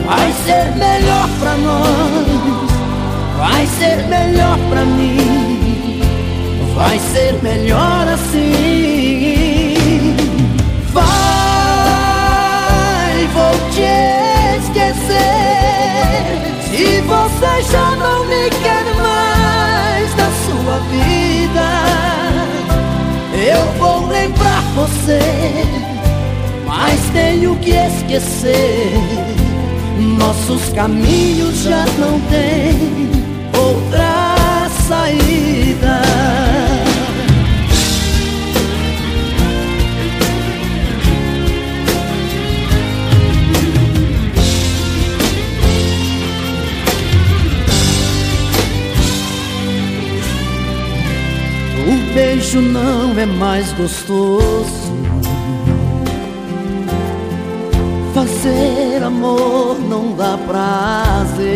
[0.07, 2.71] Vai ser melhor pra nós,
[3.39, 6.01] vai ser melhor pra mim,
[6.75, 9.77] vai ser melhor assim.
[10.93, 11.07] Vai,
[13.35, 13.83] vou te
[14.61, 15.37] esquecer.
[16.71, 21.67] Se você já não me quer mais na sua vida,
[23.57, 25.21] eu vou lembrar você,
[26.67, 28.93] mas tenho que esquecer.
[30.19, 33.11] Nossos caminhos já não têm
[33.59, 36.03] outra saída.
[52.17, 54.97] Beijo não é mais gostoso.
[58.15, 61.47] Fazer amor não dá prazer.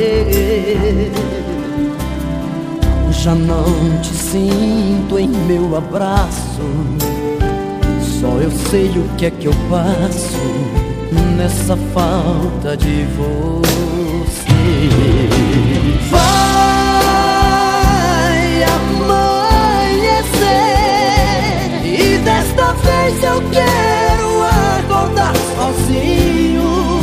[3.11, 3.65] Já não
[4.03, 6.61] te sinto em meu abraço.
[8.21, 10.37] Só eu sei o que é que eu passo
[11.39, 14.51] nessa falta de você.
[16.11, 16.90] Vai
[22.75, 24.43] vez eu quero
[24.79, 27.01] acordar sozinho.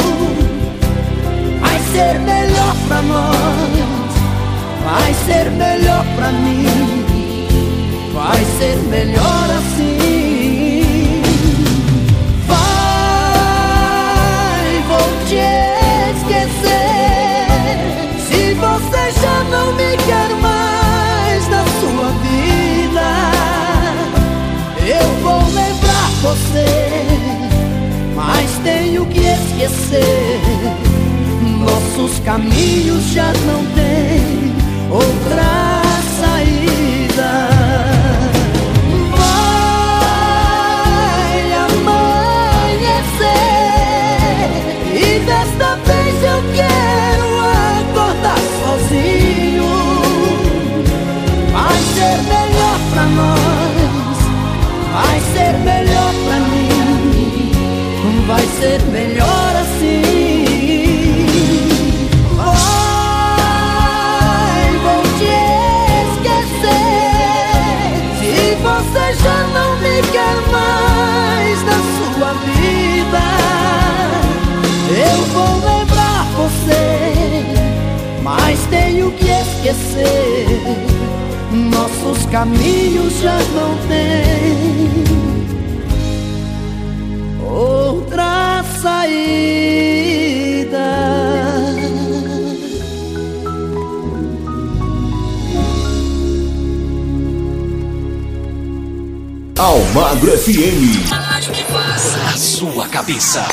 [1.60, 4.14] Vai ser melhor pra nós,
[4.86, 6.66] vai ser melhor pra mim,
[8.14, 10.07] vai ser melhor assim.
[26.48, 26.66] Você,
[28.16, 30.40] mas tenho que esquecer.
[31.60, 34.54] Nossos caminhos já não têm
[34.90, 35.82] outra
[36.20, 37.50] saída.
[39.98, 40.24] Vai
[41.54, 42.88] amanhecer
[44.94, 45.87] e desta vez
[54.98, 57.52] vai ser melhor pra mim,
[58.26, 61.26] vai ser melhor assim.
[62.36, 62.56] Vai,
[64.84, 65.38] vou te
[66.08, 66.74] esquecer.
[68.20, 73.26] Se você já não me quer mais na sua vida,
[74.90, 76.86] eu vou lembrar você,
[78.24, 80.87] mas tenho que esquecer.
[81.88, 85.06] Nossos caminhos já não têm
[87.42, 89.48] outra saída.
[99.58, 101.10] Almagro FM.
[102.28, 103.48] A sua cabeça.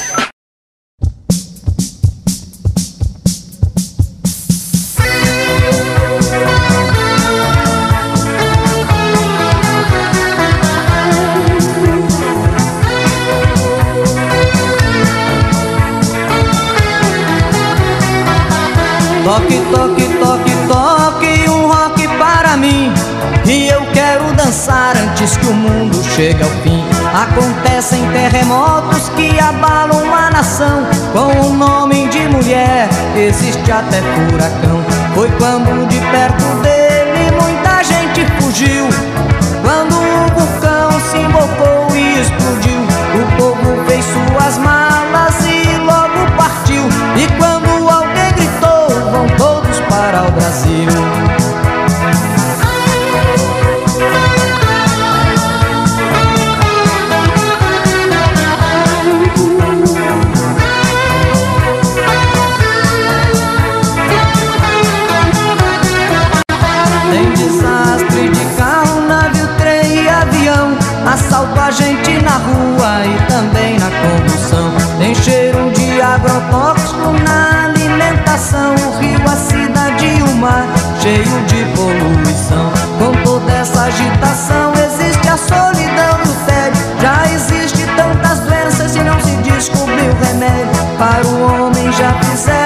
[19.25, 22.93] Toque, toque, toque, toque um rock para mim.
[23.47, 26.85] E eu quero dançar antes que o mundo chegue ao fim.
[27.15, 30.87] Acontecem terremotos que abalam uma nação.
[31.15, 34.85] Com o nome de mulher, existe até furacão.
[35.15, 38.87] Foi quando de perto dele muita gente fugiu.
[39.63, 42.81] Quando o vulcão se invocou e explodiu,
[43.15, 44.84] o povo fez suas malas
[90.05, 92.64] meu remédio para o homem já.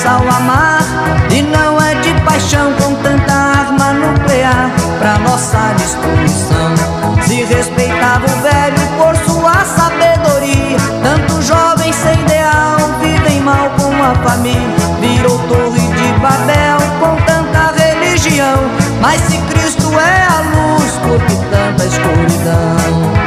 [0.00, 0.80] Pega-se densal a mar
[1.30, 7.22] e não é de paixão com tanta arma nuclear pra nossa destruição.
[7.26, 10.78] Se respeitava o velho por sua sabedoria.
[11.02, 14.60] Tanto jovens sem ideal vivem mal com a família.
[15.00, 18.58] Virou torre de Babel com tanta religião.
[19.00, 23.19] Mas se Cristo é a luz, por que tanta escuridão?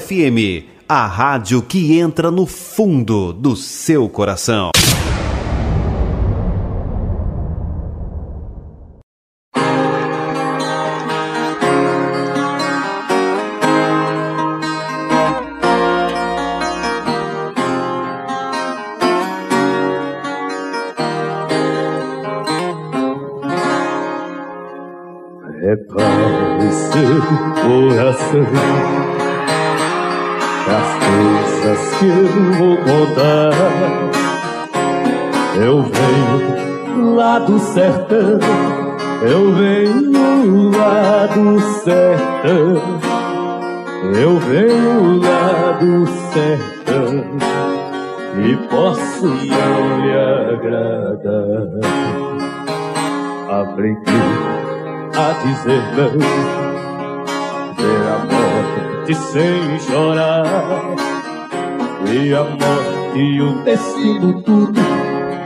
[0.00, 4.70] FM, a rádio que entra no fundo do seu coração.
[25.60, 27.20] Prepare seu
[27.62, 29.43] coração
[30.66, 32.26] As coisas que eu
[32.58, 33.52] vou contar.
[35.56, 38.40] Eu venho lá do sertão
[39.22, 43.00] Eu venho lá do sertão.
[44.18, 47.38] Eu venho lá do sertão
[48.36, 50.12] E posso não lhe
[50.54, 51.68] agradar.
[53.62, 54.22] Aprendi
[55.16, 56.18] a dizer não
[57.76, 58.43] Ver a
[59.12, 60.44] sem chorar.
[62.06, 64.80] E a morte e o destino tudo.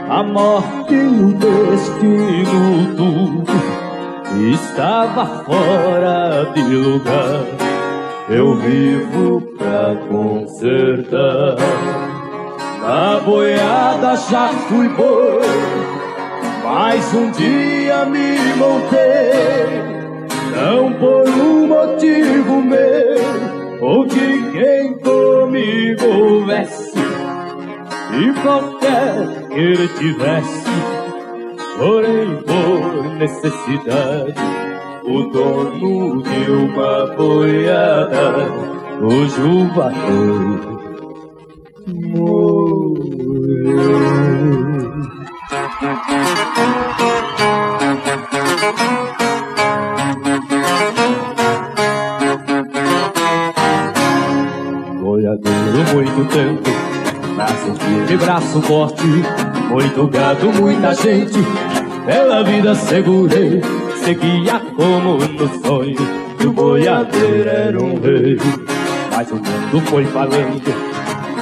[0.09, 3.51] A morte e o destino tudo.
[4.53, 7.43] Estava fora de lugar.
[8.29, 11.55] Eu vivo pra consertar.
[12.81, 15.41] Na boiada já fui boi.
[16.63, 19.98] Mas um dia me montei,
[20.55, 30.69] não por um motivo meu, ou de quem comigo houvesse, e qualquer que ele tivesse,
[31.77, 34.33] porém por necessidade,
[35.03, 38.47] o dono de uma boiada,
[38.99, 40.79] cujo valor
[41.87, 42.89] morreu.
[55.93, 56.69] Muito tempo,
[57.35, 59.05] braço firme, braço forte,
[59.69, 61.39] muito gado, muita gente,
[62.05, 63.61] pela vida segurei,
[64.03, 65.97] seguia como no sonho,
[66.37, 68.37] que o boiadeiro era um rei.
[69.15, 70.63] Mas o mundo foi falando,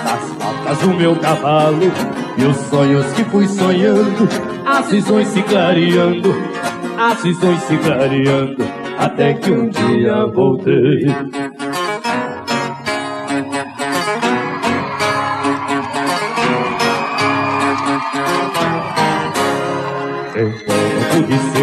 [0.03, 1.91] das faltas do meu cavalo,
[2.37, 4.27] e os sonhos que fui sonhando,
[4.65, 6.35] as visões se clareando,
[6.97, 8.57] as visões se clareando,
[8.97, 11.07] até que um dia voltei.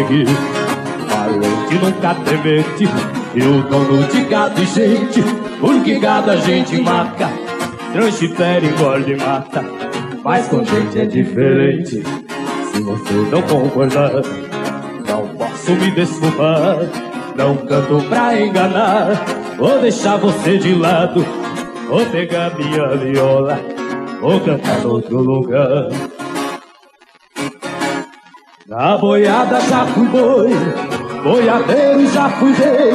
[0.05, 0.27] Eu pude seguir,
[1.09, 2.89] valente nunca temente,
[3.33, 5.23] e o dono de gado e gente,
[5.59, 7.29] porque gado a gente marca,
[7.91, 9.65] transfere, engorda e mata.
[10.23, 12.03] Mas com gente é diferente.
[12.73, 14.11] Se você não concordar,
[15.07, 16.77] não posso me desculpar.
[17.35, 19.23] Não canto pra enganar.
[19.57, 21.23] Vou deixar você de lado.
[21.87, 23.59] Vou pegar minha viola.
[24.19, 25.89] Vou cantar outro lugar.
[28.67, 30.49] Na boiada já fui boi,
[31.23, 32.93] boiadeiro já fui rei.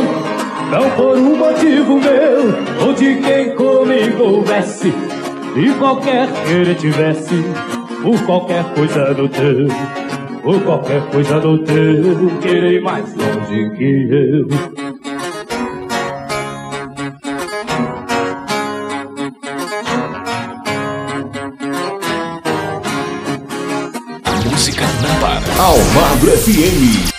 [0.68, 4.93] Não por um motivo meu ou de quem comigo houvesse.
[5.55, 7.45] E qualquer querer tivesse,
[8.03, 9.68] por qualquer coisa do teu.
[10.43, 14.89] Por qualquer coisa do teu, querer mais longe que eu.
[26.51, 27.11] FM.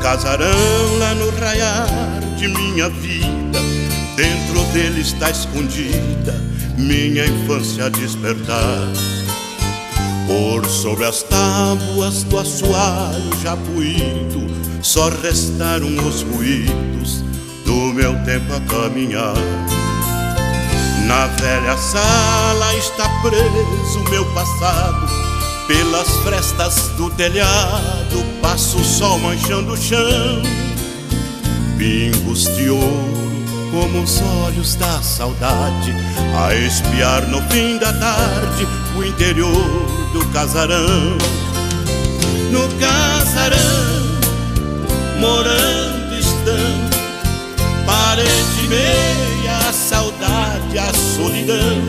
[0.00, 2.15] Casarão, lá no raiar
[2.46, 3.58] de minha vida,
[4.14, 6.34] dentro dele está escondida
[6.76, 8.92] minha infância despertar.
[10.26, 14.46] Por sobre as tábuas do assoalho já puído,
[14.82, 17.24] só restaram os ruídos
[17.64, 19.34] do meu tempo a caminhar.
[21.06, 25.08] Na velha sala está preso meu passado,
[25.66, 30.65] pelas frestas do telhado passa o sol manchando o chão.
[31.78, 33.16] Pingos de ouro
[33.70, 35.94] como os olhos da saudade,
[36.34, 38.66] a espiar no fim da tarde
[38.96, 41.18] o interior do casarão.
[42.50, 43.58] No casarão,
[45.20, 51.82] morando estão, parede meia, a saudade, a solidão.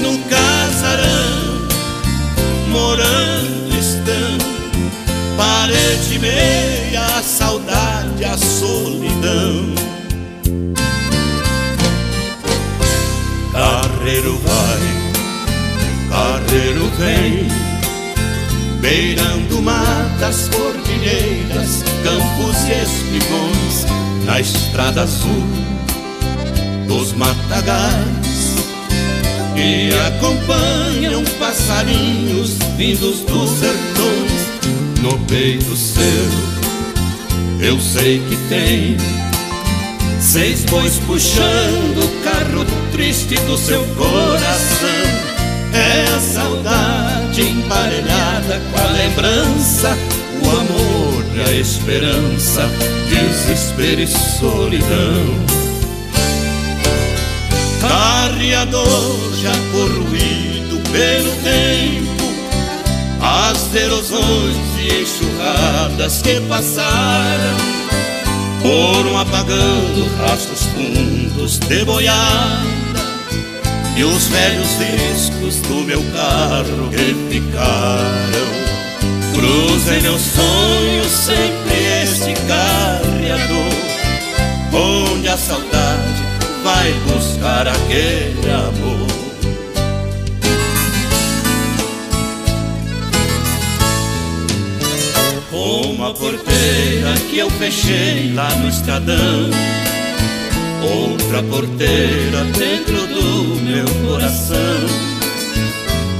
[0.00, 1.66] No casarão,
[2.68, 3.55] morando
[5.36, 9.74] parede e meia, a saudade, a solidão.
[13.52, 14.80] Carreiro vai,
[16.10, 17.48] carreiro vem,
[18.80, 23.86] beirando matas, cordilheiras, campos e espigões,
[24.24, 25.46] na estrada azul
[26.86, 28.56] dos matagais,
[29.54, 34.55] que acompanham passarinhos vindos dos sertões,
[35.02, 36.04] no peito seu,
[37.60, 38.96] eu sei que tem
[40.20, 44.88] Seis bois puxando o carro triste do seu coração.
[45.72, 49.96] É a saudade emparelhada com a lembrança
[50.42, 52.68] O amor e a esperança,
[53.08, 55.46] desespero e solidão.
[57.80, 62.16] Carreador já corroído pelo tempo
[63.20, 67.76] As erosões enxurradas que passaram
[68.62, 73.06] foram apagando rastros fundos de boiada
[73.96, 78.56] E os velhos discos do meu carro que ficaram
[79.34, 83.76] Cruzem meus sonhos sempre este carreador
[84.72, 86.22] Onde a saudade
[86.64, 88.95] vai buscar aquele amor
[96.06, 99.50] Uma porteira que eu fechei lá no estradão.
[100.80, 104.56] Outra porteira dentro do meu coração.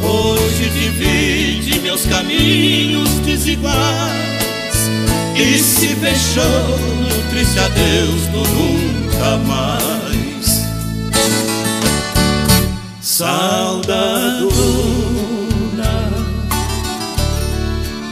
[0.02, 4.90] Hoje divide meus caminhos desiguais
[5.36, 10.66] E se fechou no triste adeus do nunca mais.
[13.00, 14.46] Saudade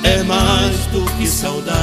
[0.04, 1.74] é mais do que saudade,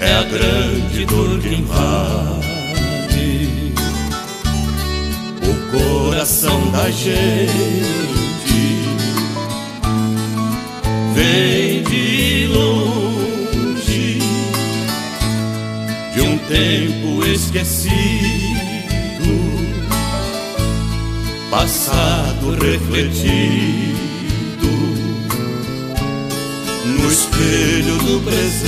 [0.00, 2.38] é a grande dor que invade
[5.42, 7.48] o coração da gente.
[11.14, 14.18] Vem de longe
[16.14, 17.88] de um tempo esquecido,
[21.50, 24.07] passado refletido
[27.08, 28.66] no espelho do presente.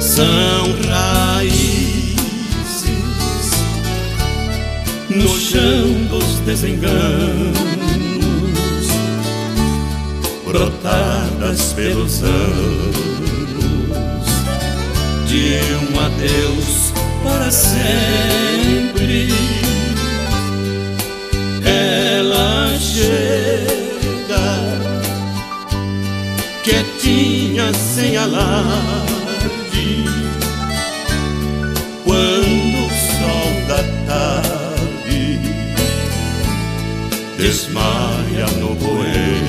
[0.00, 2.14] São raízes
[5.10, 7.58] no chão dos desenganos
[10.44, 12.94] brotadas pelos anos
[15.26, 16.92] de um adeus
[17.24, 19.34] para sempre.
[21.64, 23.43] Ela chega
[27.54, 30.04] caminha sem alarde
[32.04, 35.40] quando o sol da tarde
[37.38, 39.44] desmaia no poente.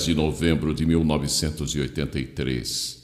[0.00, 2.96] 10 de novembro de 1983,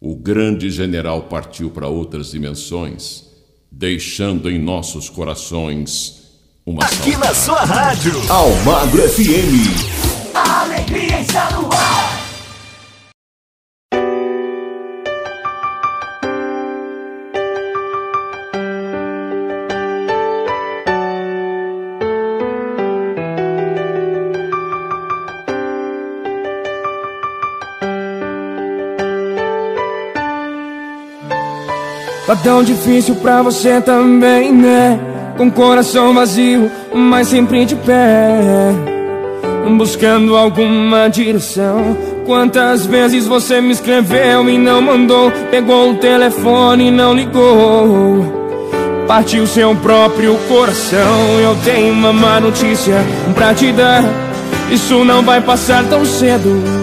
[0.00, 3.26] o grande general partiu para outras dimensões,
[3.70, 6.20] deixando em nossos corações
[6.64, 8.12] uma Aqui na sua rádio.
[8.30, 10.34] Almagro FM.
[10.34, 11.99] A alegria está no ar.
[32.30, 35.00] Tá tão difícil pra você também, né?
[35.36, 38.72] Com coração vazio, mas sempre de pé.
[39.76, 41.96] Buscando alguma direção.
[42.24, 45.32] Quantas vezes você me escreveu e não mandou?
[45.50, 48.24] Pegou o telefone e não ligou.
[49.08, 51.40] Partiu seu próprio coração.
[51.42, 53.04] Eu tenho uma má notícia
[53.34, 54.04] pra te dar.
[54.70, 56.79] Isso não vai passar tão cedo.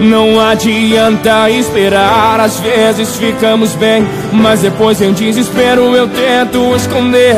[0.00, 7.36] Não adianta esperar, às vezes ficamos bem, mas depois em desespero eu tento esconder.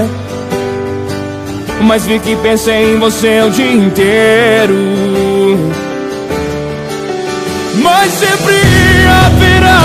[1.83, 4.75] Mas vi que pensei em você o dia inteiro.
[7.83, 8.57] Mas sempre
[9.25, 9.79] haverá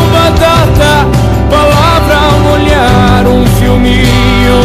[0.00, 1.06] uma data,
[1.50, 4.02] palavra, um olhar, um filme,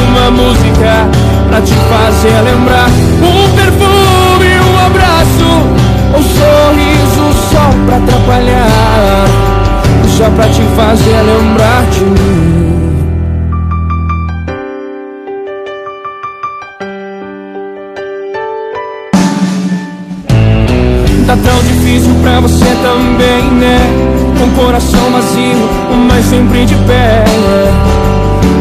[0.08, 1.10] uma música
[1.50, 2.90] pra te fazer lembrar.
[3.22, 5.82] Um perfume, um abraço.
[6.18, 6.91] Um sorriso
[7.86, 9.26] pra atrapalhar
[10.18, 12.62] Só pra te fazer lembrar de mim
[21.26, 23.80] Tá tão difícil pra você também, né?
[24.38, 25.70] Com coração vazio,
[26.08, 27.24] mas sempre de pé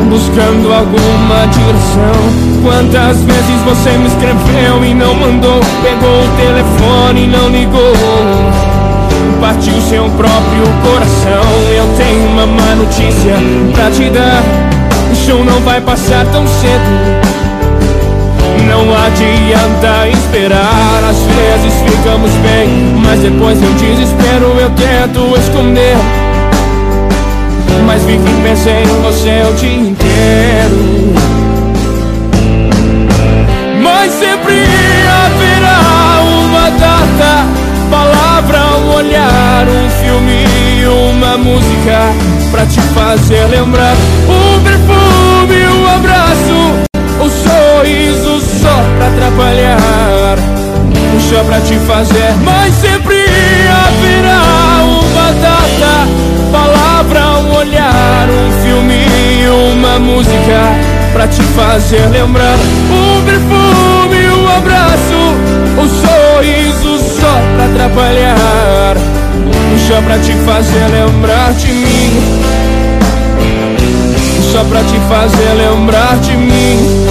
[0.09, 2.61] Buscando alguma direção.
[2.63, 5.61] Quantas vezes você me escreveu e não mandou?
[5.83, 8.50] Pegou o telefone e não ligou
[9.41, 11.43] Partiu seu próprio coração.
[11.75, 13.35] Eu tenho uma má notícia
[13.75, 14.43] pra te dar.
[15.11, 17.31] O show não vai passar tão cedo.
[18.69, 22.69] Não adianta esperar, às vezes ficamos bem,
[23.05, 25.97] mas depois eu desespero, eu tento esconder.
[27.87, 31.15] Mas vi que pensei em você o dia inteiro.
[33.83, 34.90] Mas sempre
[38.41, 40.45] palavra, um olhar, um filme,
[41.11, 42.13] uma música
[42.51, 43.95] pra te fazer lembrar.
[44.29, 46.75] Um perfume, um abraço,
[47.21, 50.39] um sorriso só pra atrapalhar.
[51.29, 53.17] Chá pra te fazer, mas sempre
[53.69, 56.09] haverá uma data,
[56.51, 59.07] palavra, um olhar, um filme,
[59.73, 60.61] uma música
[61.13, 62.57] pra te fazer lembrar.
[62.91, 65.37] Um perfume, um abraço,
[65.79, 67.20] um sorriso só
[67.55, 68.97] pra atrapalhar.
[69.87, 72.21] Chá pra te fazer lembrar de mim.
[74.53, 77.07] Só pra te fazer lembrar de mim.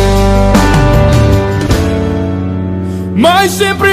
[3.16, 3.90] Mas sempre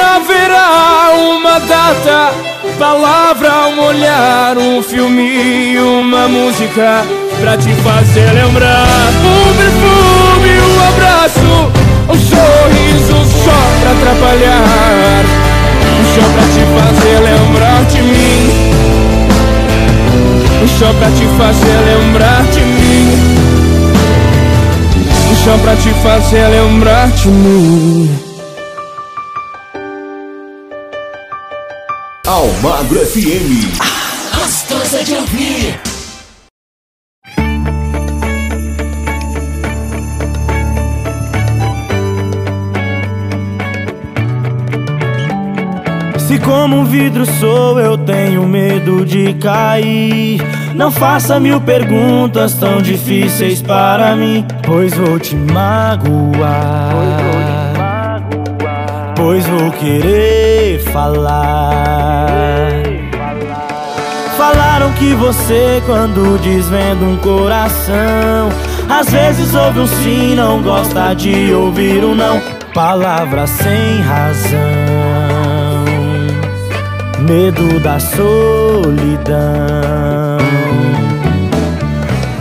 [0.00, 2.32] haverá uma data,
[2.78, 7.04] palavra, um olhar, um filme, uma música
[7.40, 9.10] pra te fazer lembrar.
[9.24, 11.70] Um perfume, um abraço,
[12.08, 15.51] um sorriso só pra atrapalhar.
[16.14, 18.50] Só pra te fazer lembrar de mim.
[20.62, 23.12] Um só pra te fazer lembrar de mim.
[25.30, 28.18] Um só pra te fazer lembrar de mim.
[32.26, 33.72] Almagro FM.
[34.34, 35.91] Gostosa de ouvir.
[46.32, 50.40] Se como um vidro sou, eu tenho medo de cair.
[50.74, 56.94] Não faça mil perguntas tão difíceis para mim, pois vou te magoar.
[59.14, 61.92] Pois vou querer falar.
[64.38, 68.48] Falaram que você, quando desvenda um coração,
[68.88, 72.40] às vezes ouve um sim, não gosta de ouvir um não.
[72.72, 74.81] Palavras sem razão
[77.22, 79.32] medo da solidão.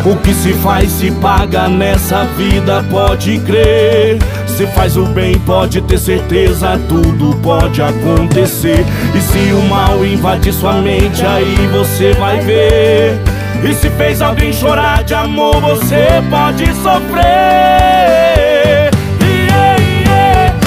[0.04, 4.18] O que se faz se paga nessa vida, pode crer.
[4.48, 8.84] Se faz o bem, pode ter certeza, tudo pode acontecer.
[9.16, 13.20] E se o mal invade sua mente, aí você vai ver.
[13.64, 17.22] E se fez alguém chorar de amor, você pode sofrer.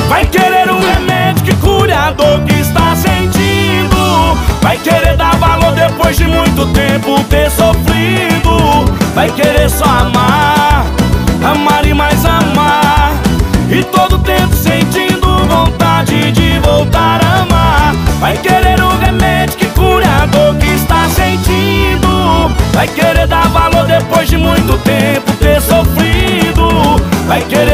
[0.08, 2.63] Vai querer um remédio que cure a dor que.
[4.62, 8.84] Vai querer dar valor depois de muito tempo ter sofrido.
[9.14, 10.86] Vai querer só amar,
[11.42, 13.12] amar e mais amar.
[13.70, 17.94] E todo tempo sentindo vontade de voltar a amar.
[18.20, 22.50] Vai querer o remédio que cura a dor que está sentindo.
[22.72, 26.96] Vai querer dar valor depois de muito tempo ter sofrido.
[27.26, 27.73] Vai querer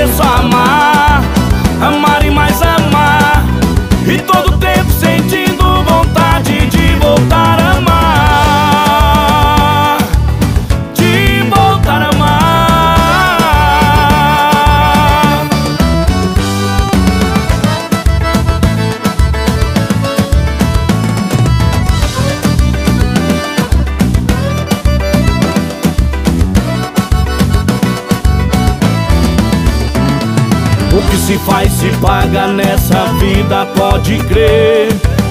[33.76, 34.88] pode crer.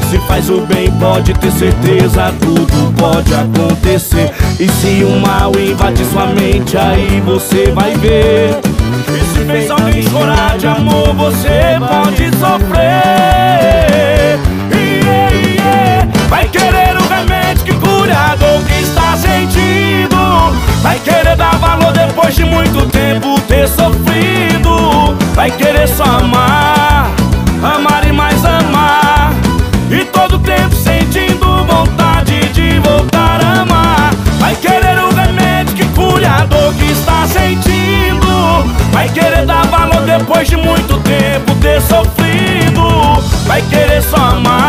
[0.10, 4.32] Se faz o bem, pode ter certeza, tudo pode acontecer.
[4.60, 8.60] E se o mal invade sua mente, aí você vai ver.
[9.08, 13.30] E se fez alguém chorar de amor, você pode sofrer.
[16.28, 20.52] Vai querer o remédio que cura a dor que está sentindo.
[20.82, 25.16] Vai querer dar valor depois de muito tempo ter sofrido.
[25.36, 26.79] Vai querer só amar
[39.00, 42.84] Vai querer dar valor depois de muito tempo ter sofrido.
[43.48, 44.69] Vai querer só amar,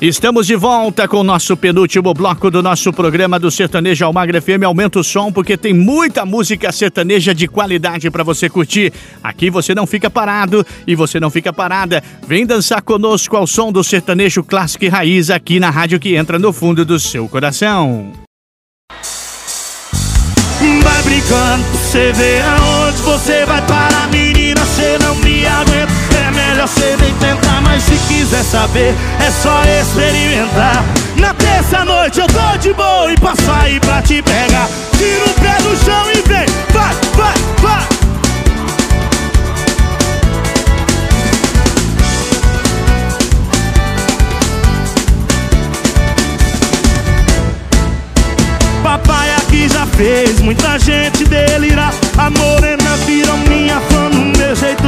[0.00, 4.62] Estamos de volta com o nosso penúltimo bloco do nosso programa do Sertanejo Almagra FM.
[4.64, 8.92] Aumenta o som porque tem muita música sertaneja de qualidade para você curtir.
[9.20, 12.00] Aqui você não fica parado e você não fica parada.
[12.28, 16.38] Vem dançar conosco ao som do sertanejo clássico e raiz aqui na rádio que entra
[16.38, 18.12] no fundo do seu coração.
[20.84, 26.07] Vai brincando, você vê aonde você vai parar, menina, você não me aguenta.
[26.58, 28.92] Melhor você nem tentar Mas se quiser saber,
[29.24, 30.84] é só experimentar.
[31.14, 34.68] Na terça-noite eu tô de boa e passo aí pra te pegar.
[34.96, 37.88] Tira o pé do chão e vem, vai, vai, vai.
[48.82, 51.94] Papai aqui já fez muita gente delirar.
[52.16, 54.87] A morena virou minha fã no meu jeito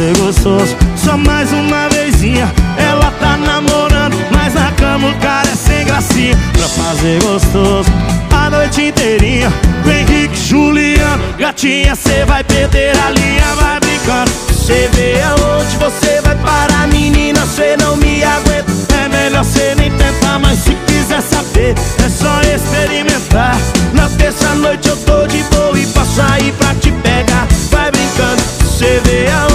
[0.00, 5.54] Fazer gostoso, só mais uma vezinha Ela tá namorando, mas na cama o cara é
[5.54, 6.34] sem gracinha.
[6.54, 7.90] Pra fazer gostoso,
[8.34, 9.52] a noite inteirinha.
[9.84, 14.30] Henrique, Juliano, gatinha Cê vai perder a linha, vai brincando.
[14.54, 18.72] Cê vê aonde você vai parar, menina, cê não me aguenta.
[19.04, 23.54] É melhor cê nem tentar, mas se quiser saber É só experimentar.
[23.92, 27.46] Na terça-noite eu tô de boa e posso sair pra te pegar.
[27.70, 28.42] Vai brincando,
[28.78, 29.49] cê vê aonde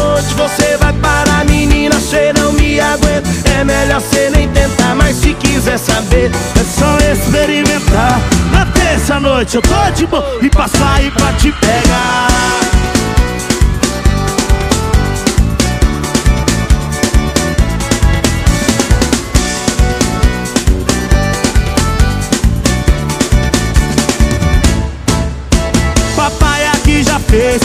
[3.57, 6.29] É melhor cê nem tentar, mas se quiser saber
[6.59, 8.19] É só experimentar.
[8.51, 12.35] Na terça-noite eu tô de boa e posso sair pra te pegar.
[27.27, 27.64] Fez muita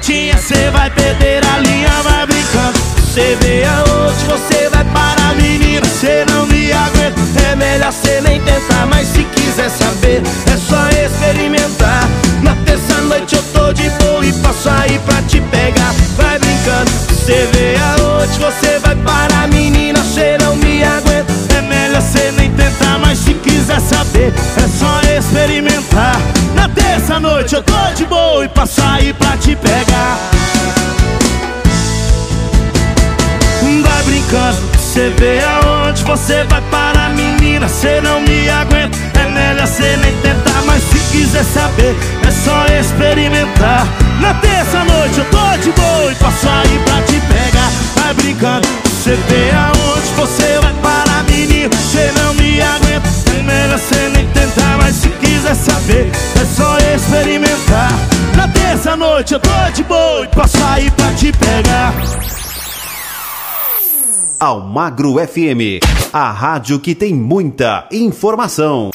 [0.00, 2.78] Gatinha, cê vai perder a linha Vai brincando.
[3.12, 7.20] Cê vê aonde você vai parar, menina Cê não me aguenta.
[7.50, 12.08] É melhor cê nem tentar Mas se quiser saber É só experimentar.
[12.42, 15.94] Na terça-noite eu tô de boa E posso sair pra te pegar.
[16.16, 16.90] Vai brincando
[17.26, 18.09] Cê vê aonde
[27.10, 30.16] Na terça-noite eu tô de boa E posso sair pra te pegar.
[33.82, 39.66] Vai brincando Cê vê aonde você vai parar menina Cê não me aguenta, é melhor
[39.66, 41.96] cê nem tentar Mas se quiser saber,
[42.26, 43.88] é só experimentar.
[44.20, 47.70] Na terça noite eu tô de boa e posso sair pra te pegar.
[47.96, 48.68] Vai brincando,
[49.02, 54.26] cê vê aonde você vai parar menina Cê não me aguenta, é melhor cê nem
[54.28, 56.10] tentar Mas se quiser saber,
[56.60, 57.90] só experimentar
[58.36, 61.94] Na terça noite eu tô de boa e posso sair pra te pegar
[64.38, 65.84] Almagro FM,
[66.14, 68.90] a rádio que tem muita informação.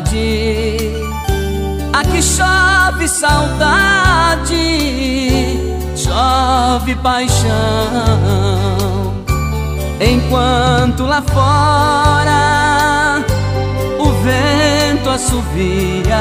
[0.00, 0.90] Tempestade,
[1.92, 4.56] aqui chove saudade,
[5.96, 7.50] chove paixão.
[10.00, 13.22] Enquanto lá fora
[13.98, 16.16] o vento assovia,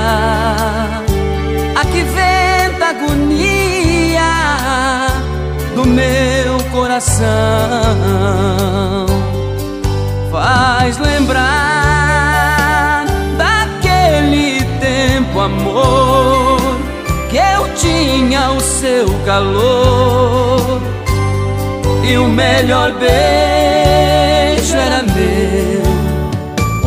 [1.76, 4.22] aqui venta agonia
[5.76, 7.28] do meu coração
[10.32, 12.01] faz lembrar
[15.42, 16.60] amor,
[17.30, 20.82] que eu tinha o seu calor
[22.04, 25.82] e o melhor beijo era meu.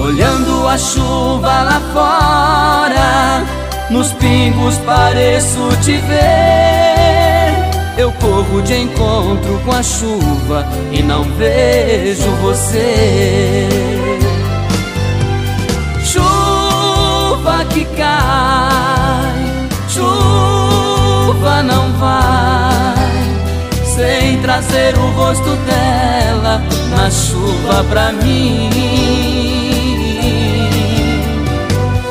[0.05, 3.45] Olhando a chuva lá fora,
[3.91, 7.55] nos pingos pareço te ver.
[7.97, 13.69] Eu corro de encontro com a chuva e não vejo você.
[17.75, 22.95] Que cai, chuva não vai,
[23.85, 28.71] sem trazer o rosto dela na chuva pra mim.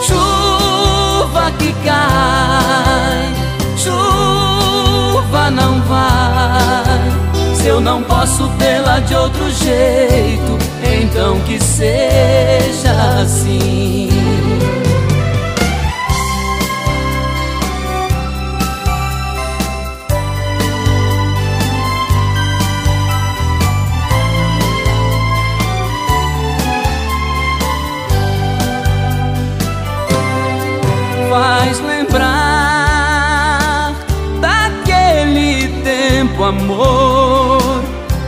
[0.01, 3.33] Chuva que cai,
[3.77, 7.55] chuva não vai.
[7.55, 14.09] Se eu não posso tê-la de outro jeito, então então que seja assim.
[36.43, 37.83] Tempo, amor,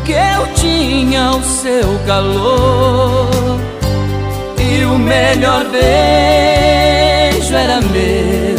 [0.06, 3.60] que eu tinha o seu calor
[4.58, 8.56] e o melhor beijo era meu.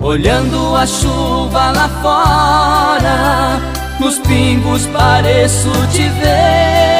[0.00, 3.60] Olhando a chuva lá fora,
[4.00, 6.98] nos pingos pareço te ver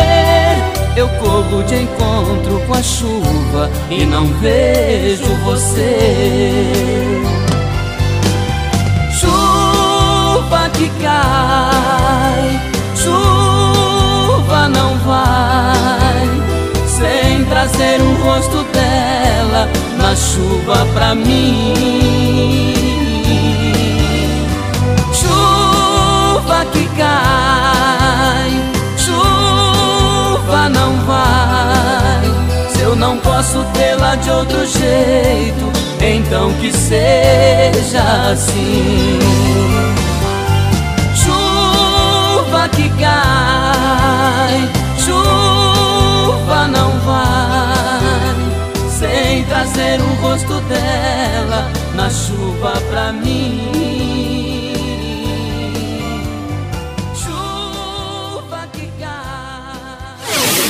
[0.96, 7.27] eu corro de encontro com a chuva e não vejo você.
[10.78, 12.60] Que cai,
[12.94, 16.28] chuva não vai,
[16.86, 19.68] sem trazer o rosto dela
[19.98, 22.74] na chuva pra mim.
[25.12, 27.58] Chuva que cai
[30.68, 32.70] não vai.
[32.70, 39.97] Se eu não posso tê-la de outro jeito, então que seja assim.
[42.98, 44.68] Cai,
[44.98, 48.88] chuva não vai.
[48.90, 54.18] Sem trazer o rosto dela na chuva pra mim.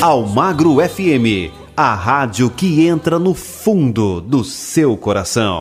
[0.00, 5.58] Almagro FM, a rádio que entra no fundo do seu coração.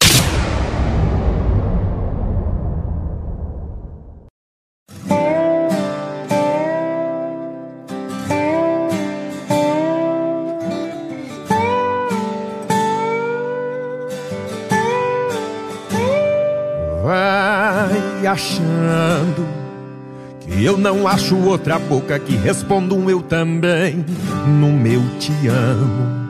[21.18, 24.06] Acho outra boca que responda um eu também
[24.46, 26.28] no meu te amo.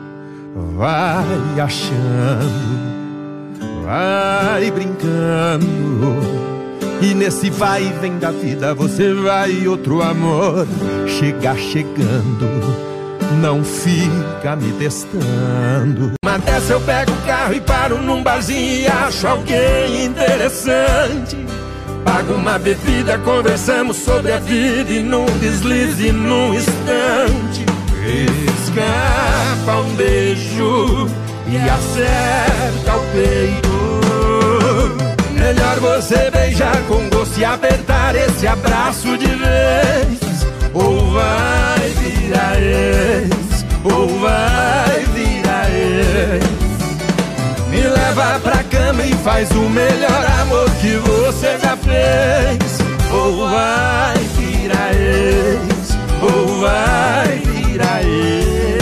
[0.78, 6.16] Vai achando, vai brincando.
[7.02, 10.66] E nesse vai e vem da vida você vai outro amor
[11.06, 12.48] chegar chegando.
[13.42, 16.12] Não fica me testando.
[16.24, 21.36] Mas dessa eu pego o carro e paro num barzinho e acho alguém interessante.
[22.04, 27.68] Pago uma bebida, conversamos sobre a vida e num deslize, num instante
[28.08, 31.08] escapa um beijo
[31.46, 33.68] e acerta o peito.
[35.32, 43.64] Melhor você beijar com gosto e apertar esse abraço de vez, ou vai virar ex,
[43.84, 46.48] ou vai virar ex.
[47.70, 50.96] Me leva pra cama e faz o melhor amor que
[51.32, 52.78] você já fez.
[53.12, 58.77] Ou vai virar ex, ou vai virar ex.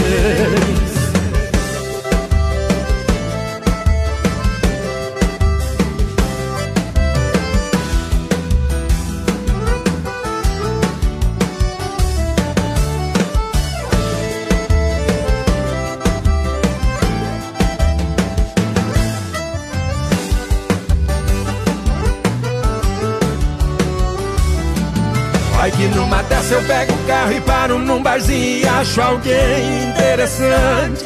[26.47, 31.05] Dessa eu pego o carro e paro num barzinho e acho alguém interessante.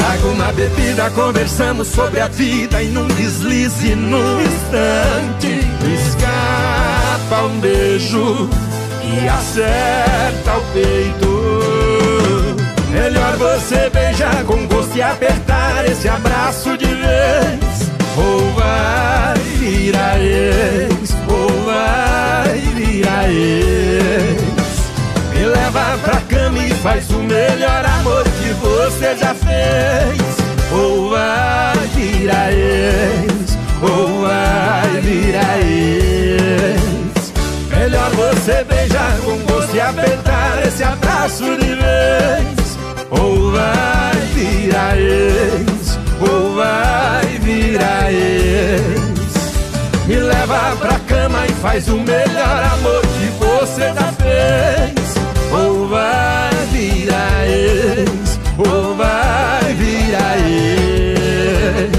[0.00, 5.60] Pago uma bebida, conversamos sobre a vida e num deslize, num instante.
[5.94, 8.50] Escapa um beijo
[9.02, 11.44] e acerta o peito.
[12.90, 17.92] Melhor você beijar com gosto e apertar esse abraço de vez.
[18.16, 23.73] Ou vai virar ex, ou vai virar ex.
[25.94, 30.20] Leva pra cama e faz o melhor amor que você já fez.
[30.72, 37.32] Ou vai virar ex, ou vai virar ex.
[37.70, 42.78] Melhor você beijar com gosto e apertar esse abraço de vez.
[43.10, 49.00] Ou vai virar ex, ou vai virar ex.
[50.08, 55.03] Me leva pra cama e faz o melhor amor que você já fez.
[55.56, 61.92] Ou vai virar ex, ou vai virar ex.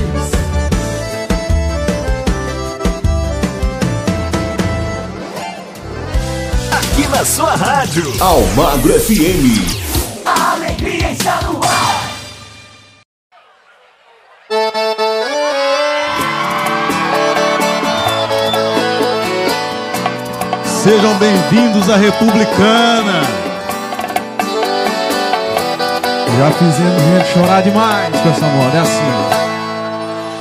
[6.77, 8.13] Aqui na sua rádio.
[8.19, 9.85] Almagro FM.
[10.25, 11.95] alegria está no ar.
[20.83, 23.44] Sejam bem-vindos à Republicana.
[26.37, 29.45] Já fizemos gente chorar demais com essa moda, é assim.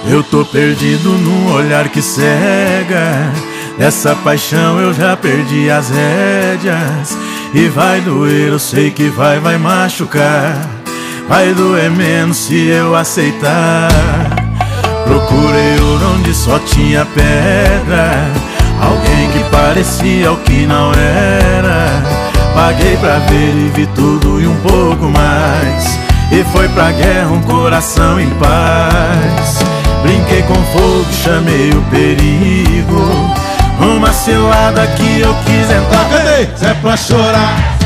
[0.06, 3.32] Eu tô perdido num olhar que cega.
[3.78, 7.16] Dessa paixão eu já perdi as rédeas.
[7.55, 10.56] E vai doer, eu sei que vai, vai machucar.
[11.28, 13.89] Vai doer menos se eu aceitar.
[15.06, 18.31] Procurei ouro onde só tinha pedra.
[18.81, 22.14] Alguém que parecia o que não era.
[22.55, 25.98] Paguei pra ver e vi tudo e um pouco mais.
[26.31, 29.59] E foi pra guerra um coração em paz.
[30.02, 33.35] Brinquei com fogo, chamei o perigo.
[33.81, 36.09] Uma cilada que eu quis entrar.
[36.09, 36.56] Cadê?
[36.56, 37.76] Se é pra chorar.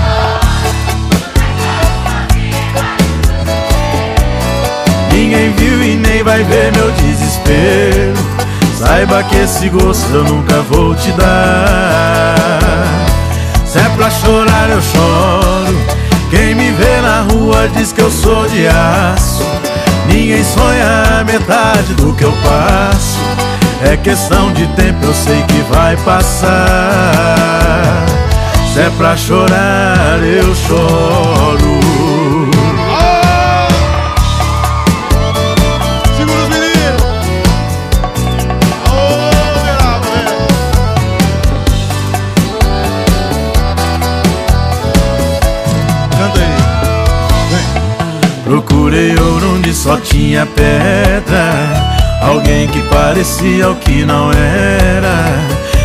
[5.11, 8.15] Ninguém viu e nem vai ver meu desespero.
[8.79, 13.08] Saiba que esse gosto eu nunca vou te dar.
[13.79, 15.79] Se é pra chorar, eu choro.
[16.31, 19.45] Quem me vê na rua diz que eu sou de aço.
[20.09, 23.19] Ninguém sonha a metade do que eu passo.
[23.89, 26.49] É questão de tempo, eu sei que vai passar.
[28.75, 31.38] Se é pra chorar, eu choro.
[48.89, 51.53] Procurei ouro onde só tinha pedra.
[52.23, 55.27] Alguém que parecia o que não era.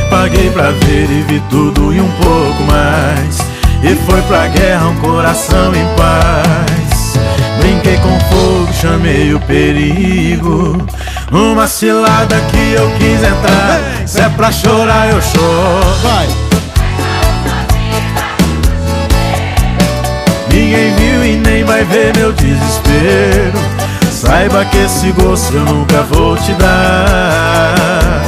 [0.09, 3.39] Paguei pra ver e vi tudo e um pouco mais.
[3.83, 7.19] E foi pra guerra um coração em paz.
[7.59, 10.77] Brinquei com fogo, chamei o perigo.
[11.29, 14.07] Uma cilada que eu quis entrar.
[14.07, 15.93] Se é pra chorar, eu choro.
[16.01, 16.52] Vai.
[20.73, 23.53] Ninguém viu e nem vai ver meu desespero.
[24.11, 28.23] Saiba que esse gosto eu nunca vou te dar.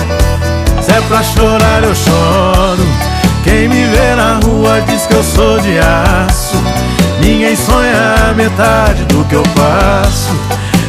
[0.79, 2.85] Se é pra chorar, eu choro.
[3.43, 6.55] Quem me vê na rua diz que eu sou de aço.
[7.19, 10.29] Ninguém sonha a metade do que eu passo.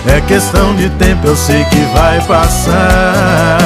[0.06, 3.56] É questão de tempo, eu sei que vai passar.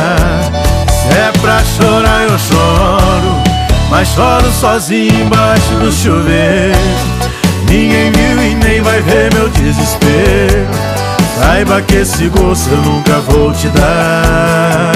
[0.87, 3.43] Se é pra chorar, eu choro.
[3.91, 7.30] Mas choro sozinho embaixo do chuveiro.
[7.71, 10.67] Ninguém viu e nem vai ver meu desespero.
[11.39, 14.93] Saiba que esse gosto eu nunca vou te dar.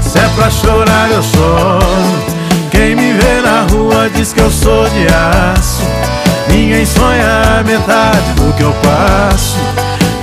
[0.00, 2.32] Se é pra chorar, eu choro.
[2.70, 5.82] Quem me vê na rua diz que eu sou de aço.
[6.48, 9.58] Ninguém sonha a metade do que eu passo.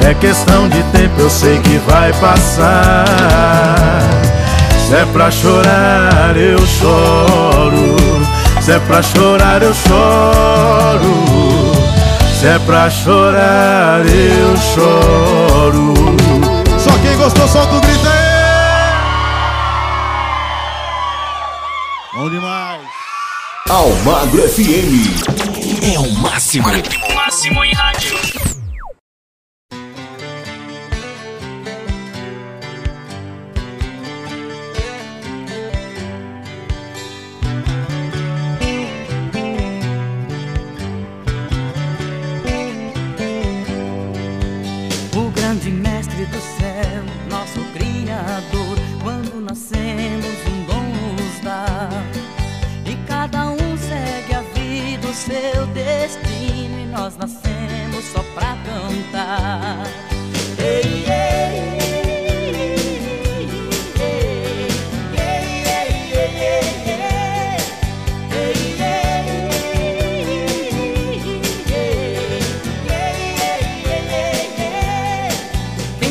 [0.09, 3.05] É questão de tempo, eu sei que vai passar.
[4.87, 7.98] Se é pra chorar, eu choro.
[8.69, 11.25] Se é pra chorar, eu choro.
[12.39, 15.95] Se é pra chorar, eu choro.
[16.77, 18.19] Só quem gostou, solta o grito aí.
[22.13, 22.81] Bom demais.
[23.71, 25.17] Almagro FM.
[25.91, 26.67] É o máximo.
[26.67, 27.88] O máximo em rádio.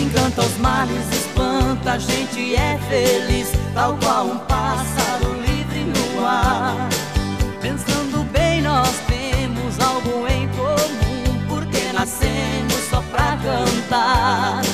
[0.09, 6.25] Quem canta os males espanta, a gente é feliz, tal qual um pássaro livre no
[6.25, 6.89] ar.
[7.61, 14.68] Pensando bem, nós temos algo em comum, porque nascemos só pra cantar.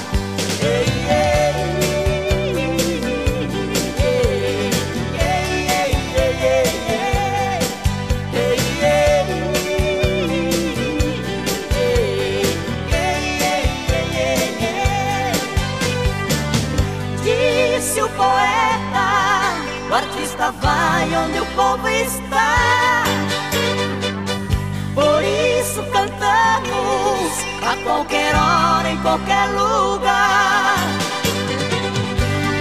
[28.05, 30.77] Qualquer hora, em qualquer lugar.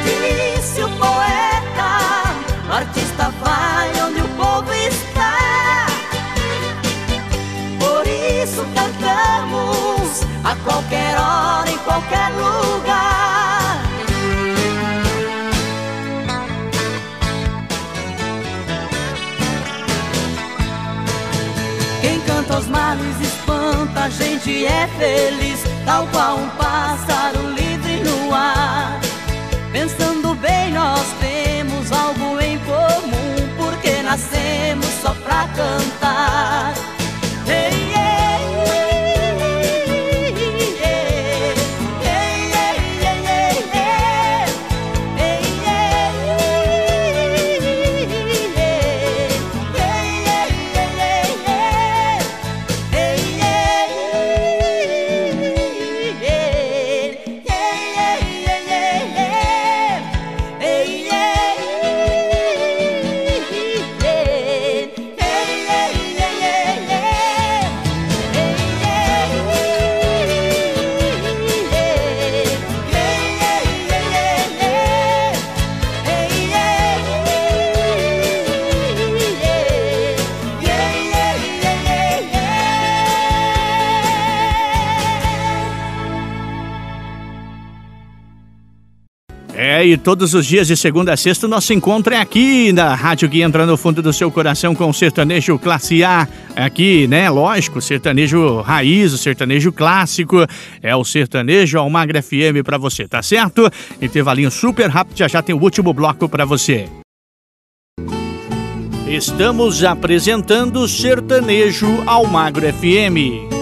[0.06, 1.92] Disse o poeta,
[2.70, 5.86] o artista vai onde o povo está.
[7.80, 13.84] Por isso cantamos a qualquer hora, em qualquer lugar.
[22.02, 23.33] Quem canta os males
[23.64, 29.00] espanta, a gente é feliz, tal qual um pássaro livre no ar.
[29.72, 36.93] Pensando bem, nós temos algo em comum, porque nascemos só pra cantar.
[89.98, 93.66] Todos os dias de segunda a sexta nosso encontro é aqui na rádio que entra
[93.66, 96.28] no fundo do seu coração com o sertanejo classe A.
[96.56, 97.30] Aqui, né?
[97.30, 100.46] Lógico, sertanejo raiz, o sertanejo clássico.
[100.82, 103.70] É o sertanejo Almagra FM pra você, tá certo?
[104.02, 106.88] Intervalinho super rápido, já já tem o último bloco pra você.
[109.08, 113.53] Estamos apresentando Sertanejo Almagro FM.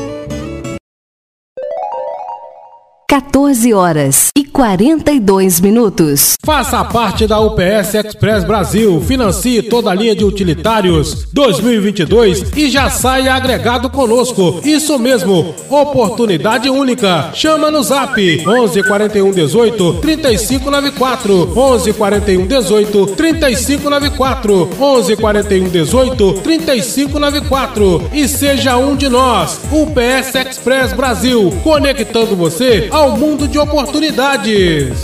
[3.12, 6.36] 14 horas e 42 minutos.
[6.46, 12.90] Faça parte da UPS Express Brasil, financie toda a linha de utilitários 2022 e já
[12.90, 14.62] saia agregado conosco.
[14.64, 17.32] Isso mesmo, oportunidade única.
[17.34, 18.16] Chama no Zap
[18.48, 28.96] 11 41 18 3594 11 41 18 3594 11 41 18 3594 e seja um
[28.96, 29.60] de nós.
[29.70, 34.98] UPS Express Brasil, conectando você ao mundo de oportunidades.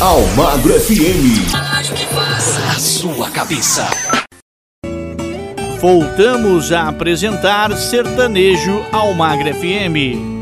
[0.00, 1.54] Almagro FM.
[1.54, 3.86] A sua cabeça.
[5.80, 10.40] Voltamos a apresentar Sertanejo Almagra FM.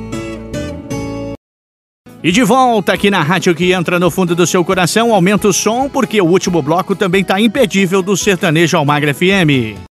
[2.23, 5.53] E de volta aqui na rádio que entra no fundo do seu coração, aumenta o
[5.53, 9.88] som porque o último bloco também tá impedível do Sertanejo Almagra FM.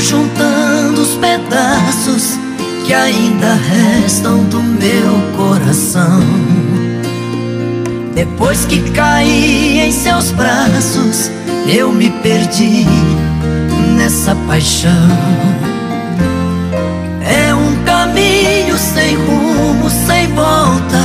[0.00, 2.38] Juntando os pedaços
[2.86, 6.22] que ainda restam do meu coração.
[8.14, 11.30] Depois que caí em seus braços,
[11.66, 12.86] eu me perdi
[13.96, 14.90] nessa paixão.
[17.20, 21.04] É um caminho sem rumo, sem volta.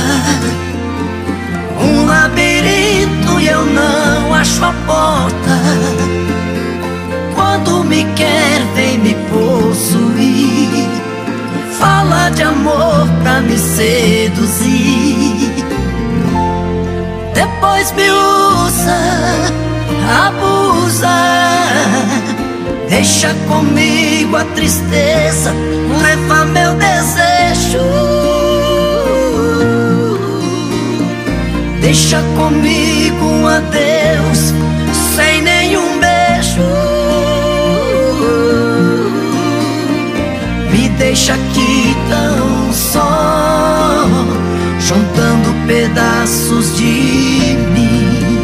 [1.78, 5.60] Um labirinto e eu não acho a porta.
[7.34, 8.43] Quando me quer,
[12.34, 15.54] de amor pra me seduzir.
[17.34, 18.98] Depois me usa,
[20.26, 21.14] abusa.
[22.88, 25.52] Deixa comigo a tristeza,
[26.02, 27.84] leva meu desejo.
[31.80, 34.54] Deixa comigo um adeus,
[35.14, 36.62] sem nenhum beijo.
[40.70, 41.53] Me deixa aqui
[45.66, 48.38] pedaços de mim.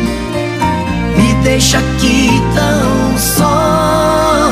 [1.16, 4.51] Me deixa aqui tão só,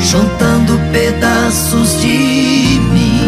[0.00, 3.19] juntando pedaços de mim.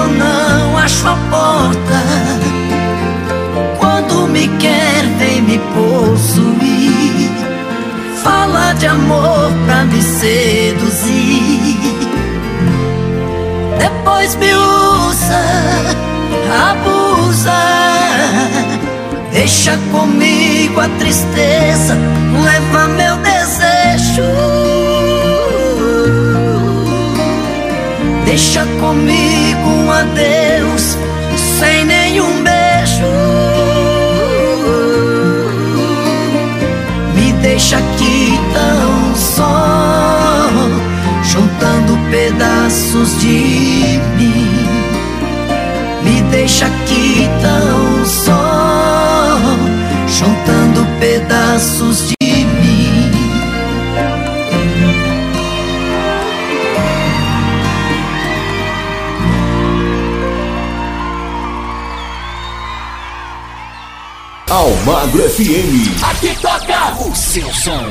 [0.00, 2.00] eu não acho a porta.
[3.78, 7.30] Quando me quer, vem me possuir.
[8.22, 11.78] Fala de amor pra me seduzir.
[13.78, 15.44] Depois me usa,
[16.70, 17.60] abusa.
[19.32, 21.96] Deixa comigo a tristeza,
[22.42, 24.49] leva meu desejo.
[28.30, 30.96] Deixa comigo um adeus,
[31.58, 33.10] sem nenhum beijo.
[37.16, 40.48] Me deixa aqui tão só,
[41.24, 44.68] juntando pedaços de mim.
[46.04, 49.40] Me deixa aqui tão só,
[50.06, 52.19] juntando pedaços de
[64.50, 66.02] Almagro FM.
[66.02, 67.86] Aqui toca o seu som.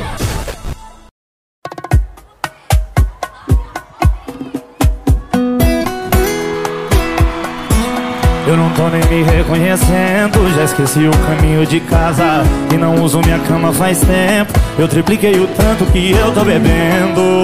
[8.45, 13.19] Eu não tô nem me reconhecendo, já esqueci o caminho de casa E não uso
[13.19, 17.43] minha cama faz tempo Eu tripliquei o tanto que eu tô bebendo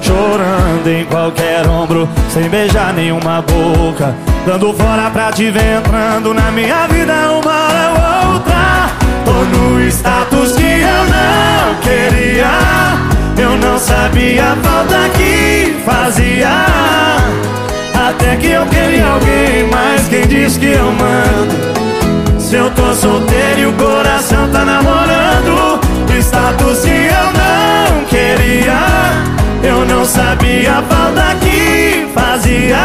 [0.00, 4.16] Chorando em qualquer ombro, sem beijar nenhuma boca
[4.46, 8.90] Dando fora pra te ver entrando na minha vida uma hora outra
[9.24, 12.50] Tô no status que eu não queria.
[13.38, 16.66] Eu não sabia a falta que fazia.
[18.08, 22.40] Até que eu queria alguém, mas quem diz que eu mando?
[22.40, 25.80] Se eu tô solteiro e o coração tá namorando
[26.18, 28.78] Status que eu não queria.
[29.62, 32.76] Eu não sabia a falta que fazia.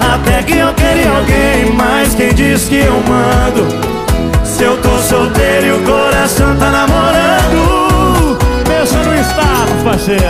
[0.00, 3.91] Até que eu queria alguém, mas quem diz que eu mando?
[4.62, 8.38] Eu tô solteiro e o coração tá namorando.
[8.64, 10.22] Pensa no status, parceiro.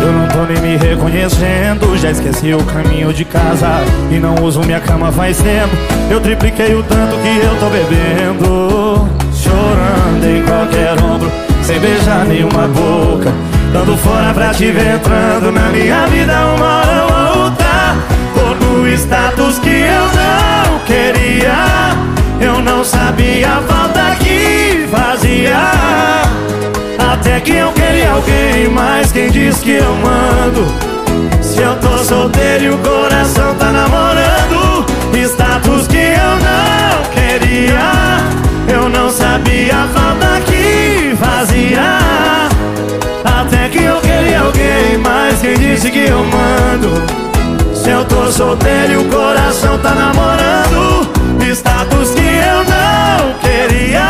[0.00, 4.60] Eu não tô nem me reconhecendo Já esqueci o caminho de casa E não uso
[4.60, 5.74] minha cama faz tempo.
[6.08, 11.32] Eu tripliquei o tanto que eu tô bebendo Chorando em qualquer ombro
[11.64, 13.32] Sem beijar nenhuma boca
[13.72, 17.96] Dando fora pra te ver entrando na minha vida uma hora ou outra.
[18.34, 21.54] Tô no status que eu não queria.
[22.40, 25.72] Eu não sabia a falta que fazia.
[27.12, 30.66] Até que eu queria alguém, mas quem diz que eu mando?
[31.42, 34.86] Se eu tô solteiro e o coração tá namorando
[35.26, 37.80] Status que eu não queria.
[38.72, 42.05] Eu não sabia a falta que fazia
[45.46, 46.90] quem disse que eu mando?
[47.72, 51.08] Se eu tô solteiro e o coração tá namorando
[51.40, 54.02] Status que eu não queria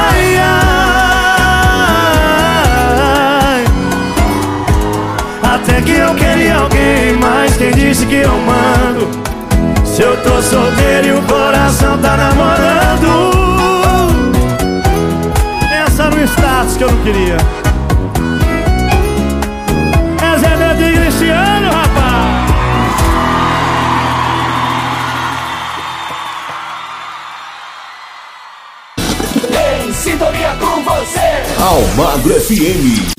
[5.42, 9.06] Até que eu queria alguém, mas quem disse que eu mando?
[9.84, 13.30] Se eu tô solteiro e o coração tá namorando
[15.68, 17.36] Pensa no status que eu não queria
[31.58, 33.16] Almagro FM.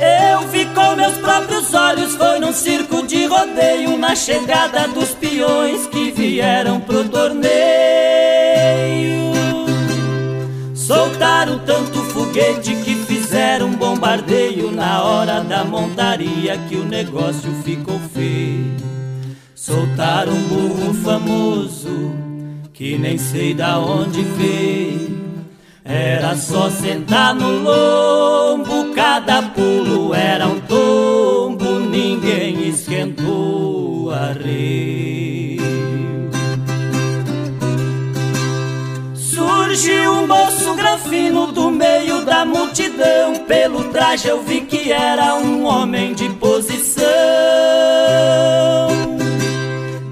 [0.00, 5.86] Eu vi com meus próprios olhos, foi num circo de rodeio, na chegada dos peões
[5.88, 7.48] que vieram pro torneio.
[10.74, 18.74] Soltaram tanto foguete que fizeram bombardeio na hora da montaria que o negócio ficou feio.
[19.54, 22.27] Soltaram um burro famoso
[22.78, 25.18] que nem sei da onde veio.
[25.84, 35.58] Era só sentar no lombo, cada pulo era um tombo, ninguém esquentou a rei.
[39.12, 45.64] Surgiu um moço grafino do meio da multidão, pelo traje eu vi que era um
[45.64, 47.08] homem de posição.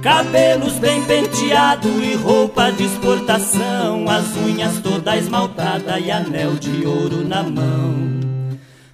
[0.07, 7.27] Cabelos bem penteado e roupa de exportação As unhas toda esmaltada e anel de ouro
[7.27, 8.21] na mão.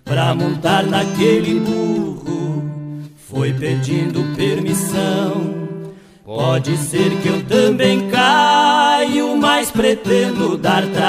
[0.03, 2.65] Pra montar naquele burro
[3.29, 5.53] Foi pedindo permissão.
[6.25, 11.02] Pode ser que eu também caio Mas pretendo dar trabalho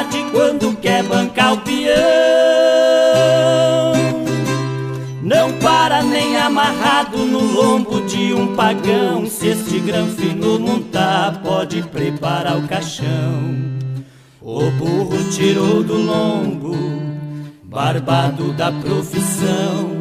[0.00, 1.90] cidade quando quer bancar o peão.
[5.22, 9.26] Não para nem amarrado no lombo de um pagão.
[9.26, 13.60] Se este granfino montar, pode preparar o caixão.
[14.40, 16.74] O burro tirou do lombo,
[17.62, 20.00] barbado da profissão.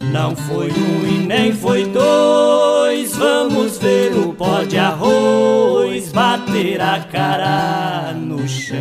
[0.00, 3.14] Não foi um e nem foi dois.
[3.16, 6.10] Vamos ver o pó de arroz
[6.58, 8.78] bater a cara no chão.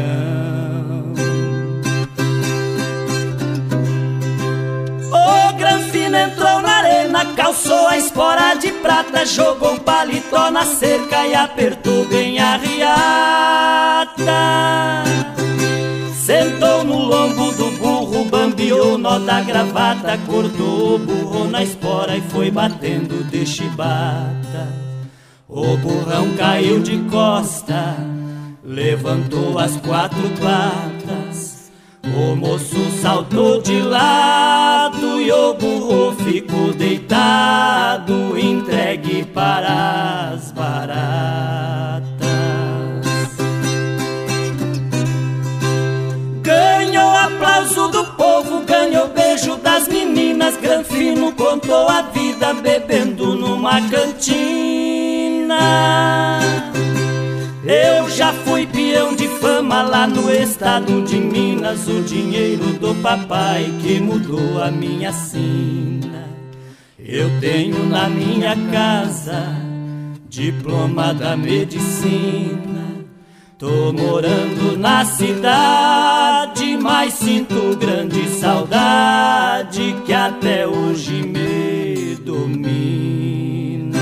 [5.12, 11.28] O Granfino entrou na arena, calçou a espora de prata, jogou o paletó na cerca
[11.28, 14.24] e apertou bem a riata.
[16.16, 22.18] Sentou no lombo do burro, bambiou o nó da gravata, cortou o burro na espora
[22.18, 24.86] e foi batendo de chibata.
[25.49, 27.95] O burrão caiu de costa,
[28.65, 31.72] levantou as quatro patas.
[32.03, 42.07] O moço saltou de lado e o burro ficou deitado, entregue para as baratas.
[46.41, 49.27] Ganhou aplauso do povo, ganhou beijo
[49.57, 50.57] das meninas.
[50.57, 55.57] Granfino contou a vida bebendo numa cantina.
[57.63, 61.88] Eu já fui peão de fama lá no estado de Minas.
[61.88, 66.29] O dinheiro do papai que mudou a minha sina.
[66.97, 69.55] Eu tenho na minha casa
[70.29, 72.97] diploma da medicina.
[73.57, 83.97] Tô morando na cidade, mas sinto grande saudade que até hoje me domina.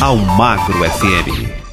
[0.00, 1.63] Almagro FM.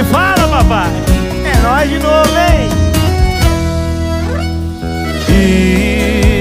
[0.00, 0.90] Que fala, papai.
[1.44, 2.70] É nós de novo, hein?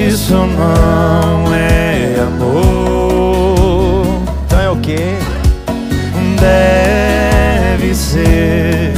[0.07, 4.23] Isso não é amor.
[4.45, 5.15] Então é o quê?
[6.39, 8.93] Deve ser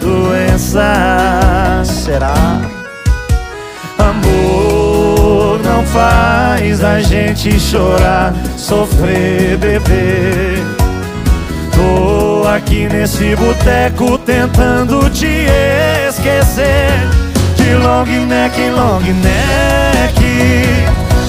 [0.00, 1.82] doença.
[1.84, 2.34] Será?
[3.98, 10.64] Amor não faz a gente chorar, sofrer, beber.
[11.72, 15.46] Tô aqui nesse boteco tentando te
[16.08, 16.92] esquecer.
[17.56, 20.20] De long neck, long neck.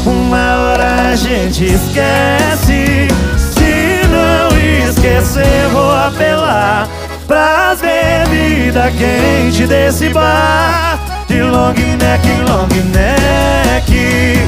[0.06, 3.08] Uma hora a gente esquece.
[3.38, 6.88] Se não esquecer, vou apelar
[7.28, 11.00] pras bebidas quentes desse bar.
[11.28, 14.40] De long neck, long neck.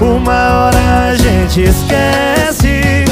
[0.00, 3.04] Uma hora a gente esquece.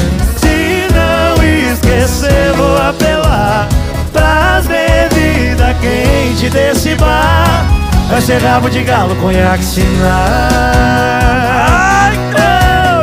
[2.01, 3.69] Esquecer, vou apelar
[4.11, 7.63] pras bebidas quentes desse bar.
[8.09, 10.09] Vai ser rabo de galo, conhaque, sinal.
[11.69, 12.15] Ai,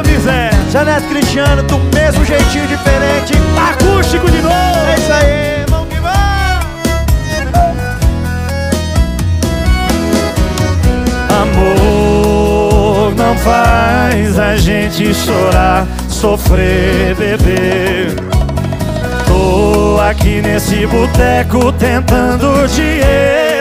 [0.01, 0.51] ô, Bizé!
[0.73, 3.35] Janete Cristiano, do mesmo jeitinho diferente,
[3.71, 4.57] acústico de novo!
[4.89, 6.19] É isso aí, vamos que vamos!
[11.41, 18.38] Amor não faz a gente chorar, sofrer, beber.
[20.09, 23.01] Aqui nesse boteco tentando te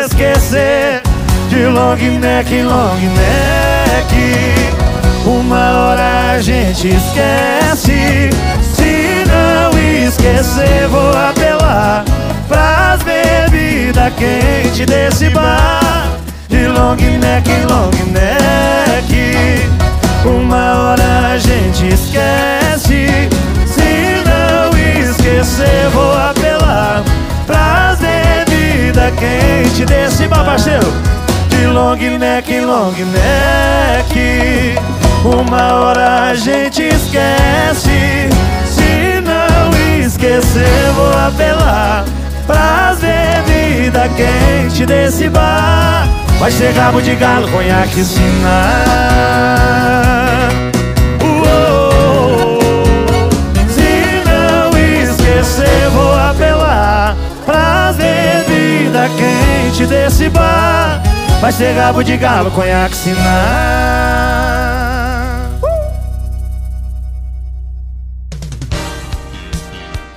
[0.05, 1.01] esquecer.
[1.49, 4.77] De long neck, long neck.
[5.25, 8.29] Uma hora a gente esquece.
[8.61, 9.77] Se não
[10.07, 12.05] esquecer, vou apelar
[12.47, 16.07] pras bebidas quentes desse bar.
[16.47, 19.67] De long neck, long neck.
[20.25, 23.27] Uma hora a gente esquece.
[23.65, 24.66] Se não
[25.17, 27.03] esquecer, vou apelar
[27.45, 30.87] pras bebidas quentes desse bar, parceiro.
[31.49, 34.75] De long neck, long neck.
[35.25, 38.29] Uma hora a gente esquece.
[38.65, 39.71] Se não
[40.05, 42.05] esquecer, vou apelar
[42.45, 46.07] pras bebidas quentes desse bar.
[46.39, 50.06] Vai rabo de galo, conhaque, sinal.
[55.47, 57.15] Esquecer, vou apelar
[57.45, 61.01] pras bebidas quentes desse bar.
[61.39, 64.26] Vai ser rabo de galo, conhaque, sinal.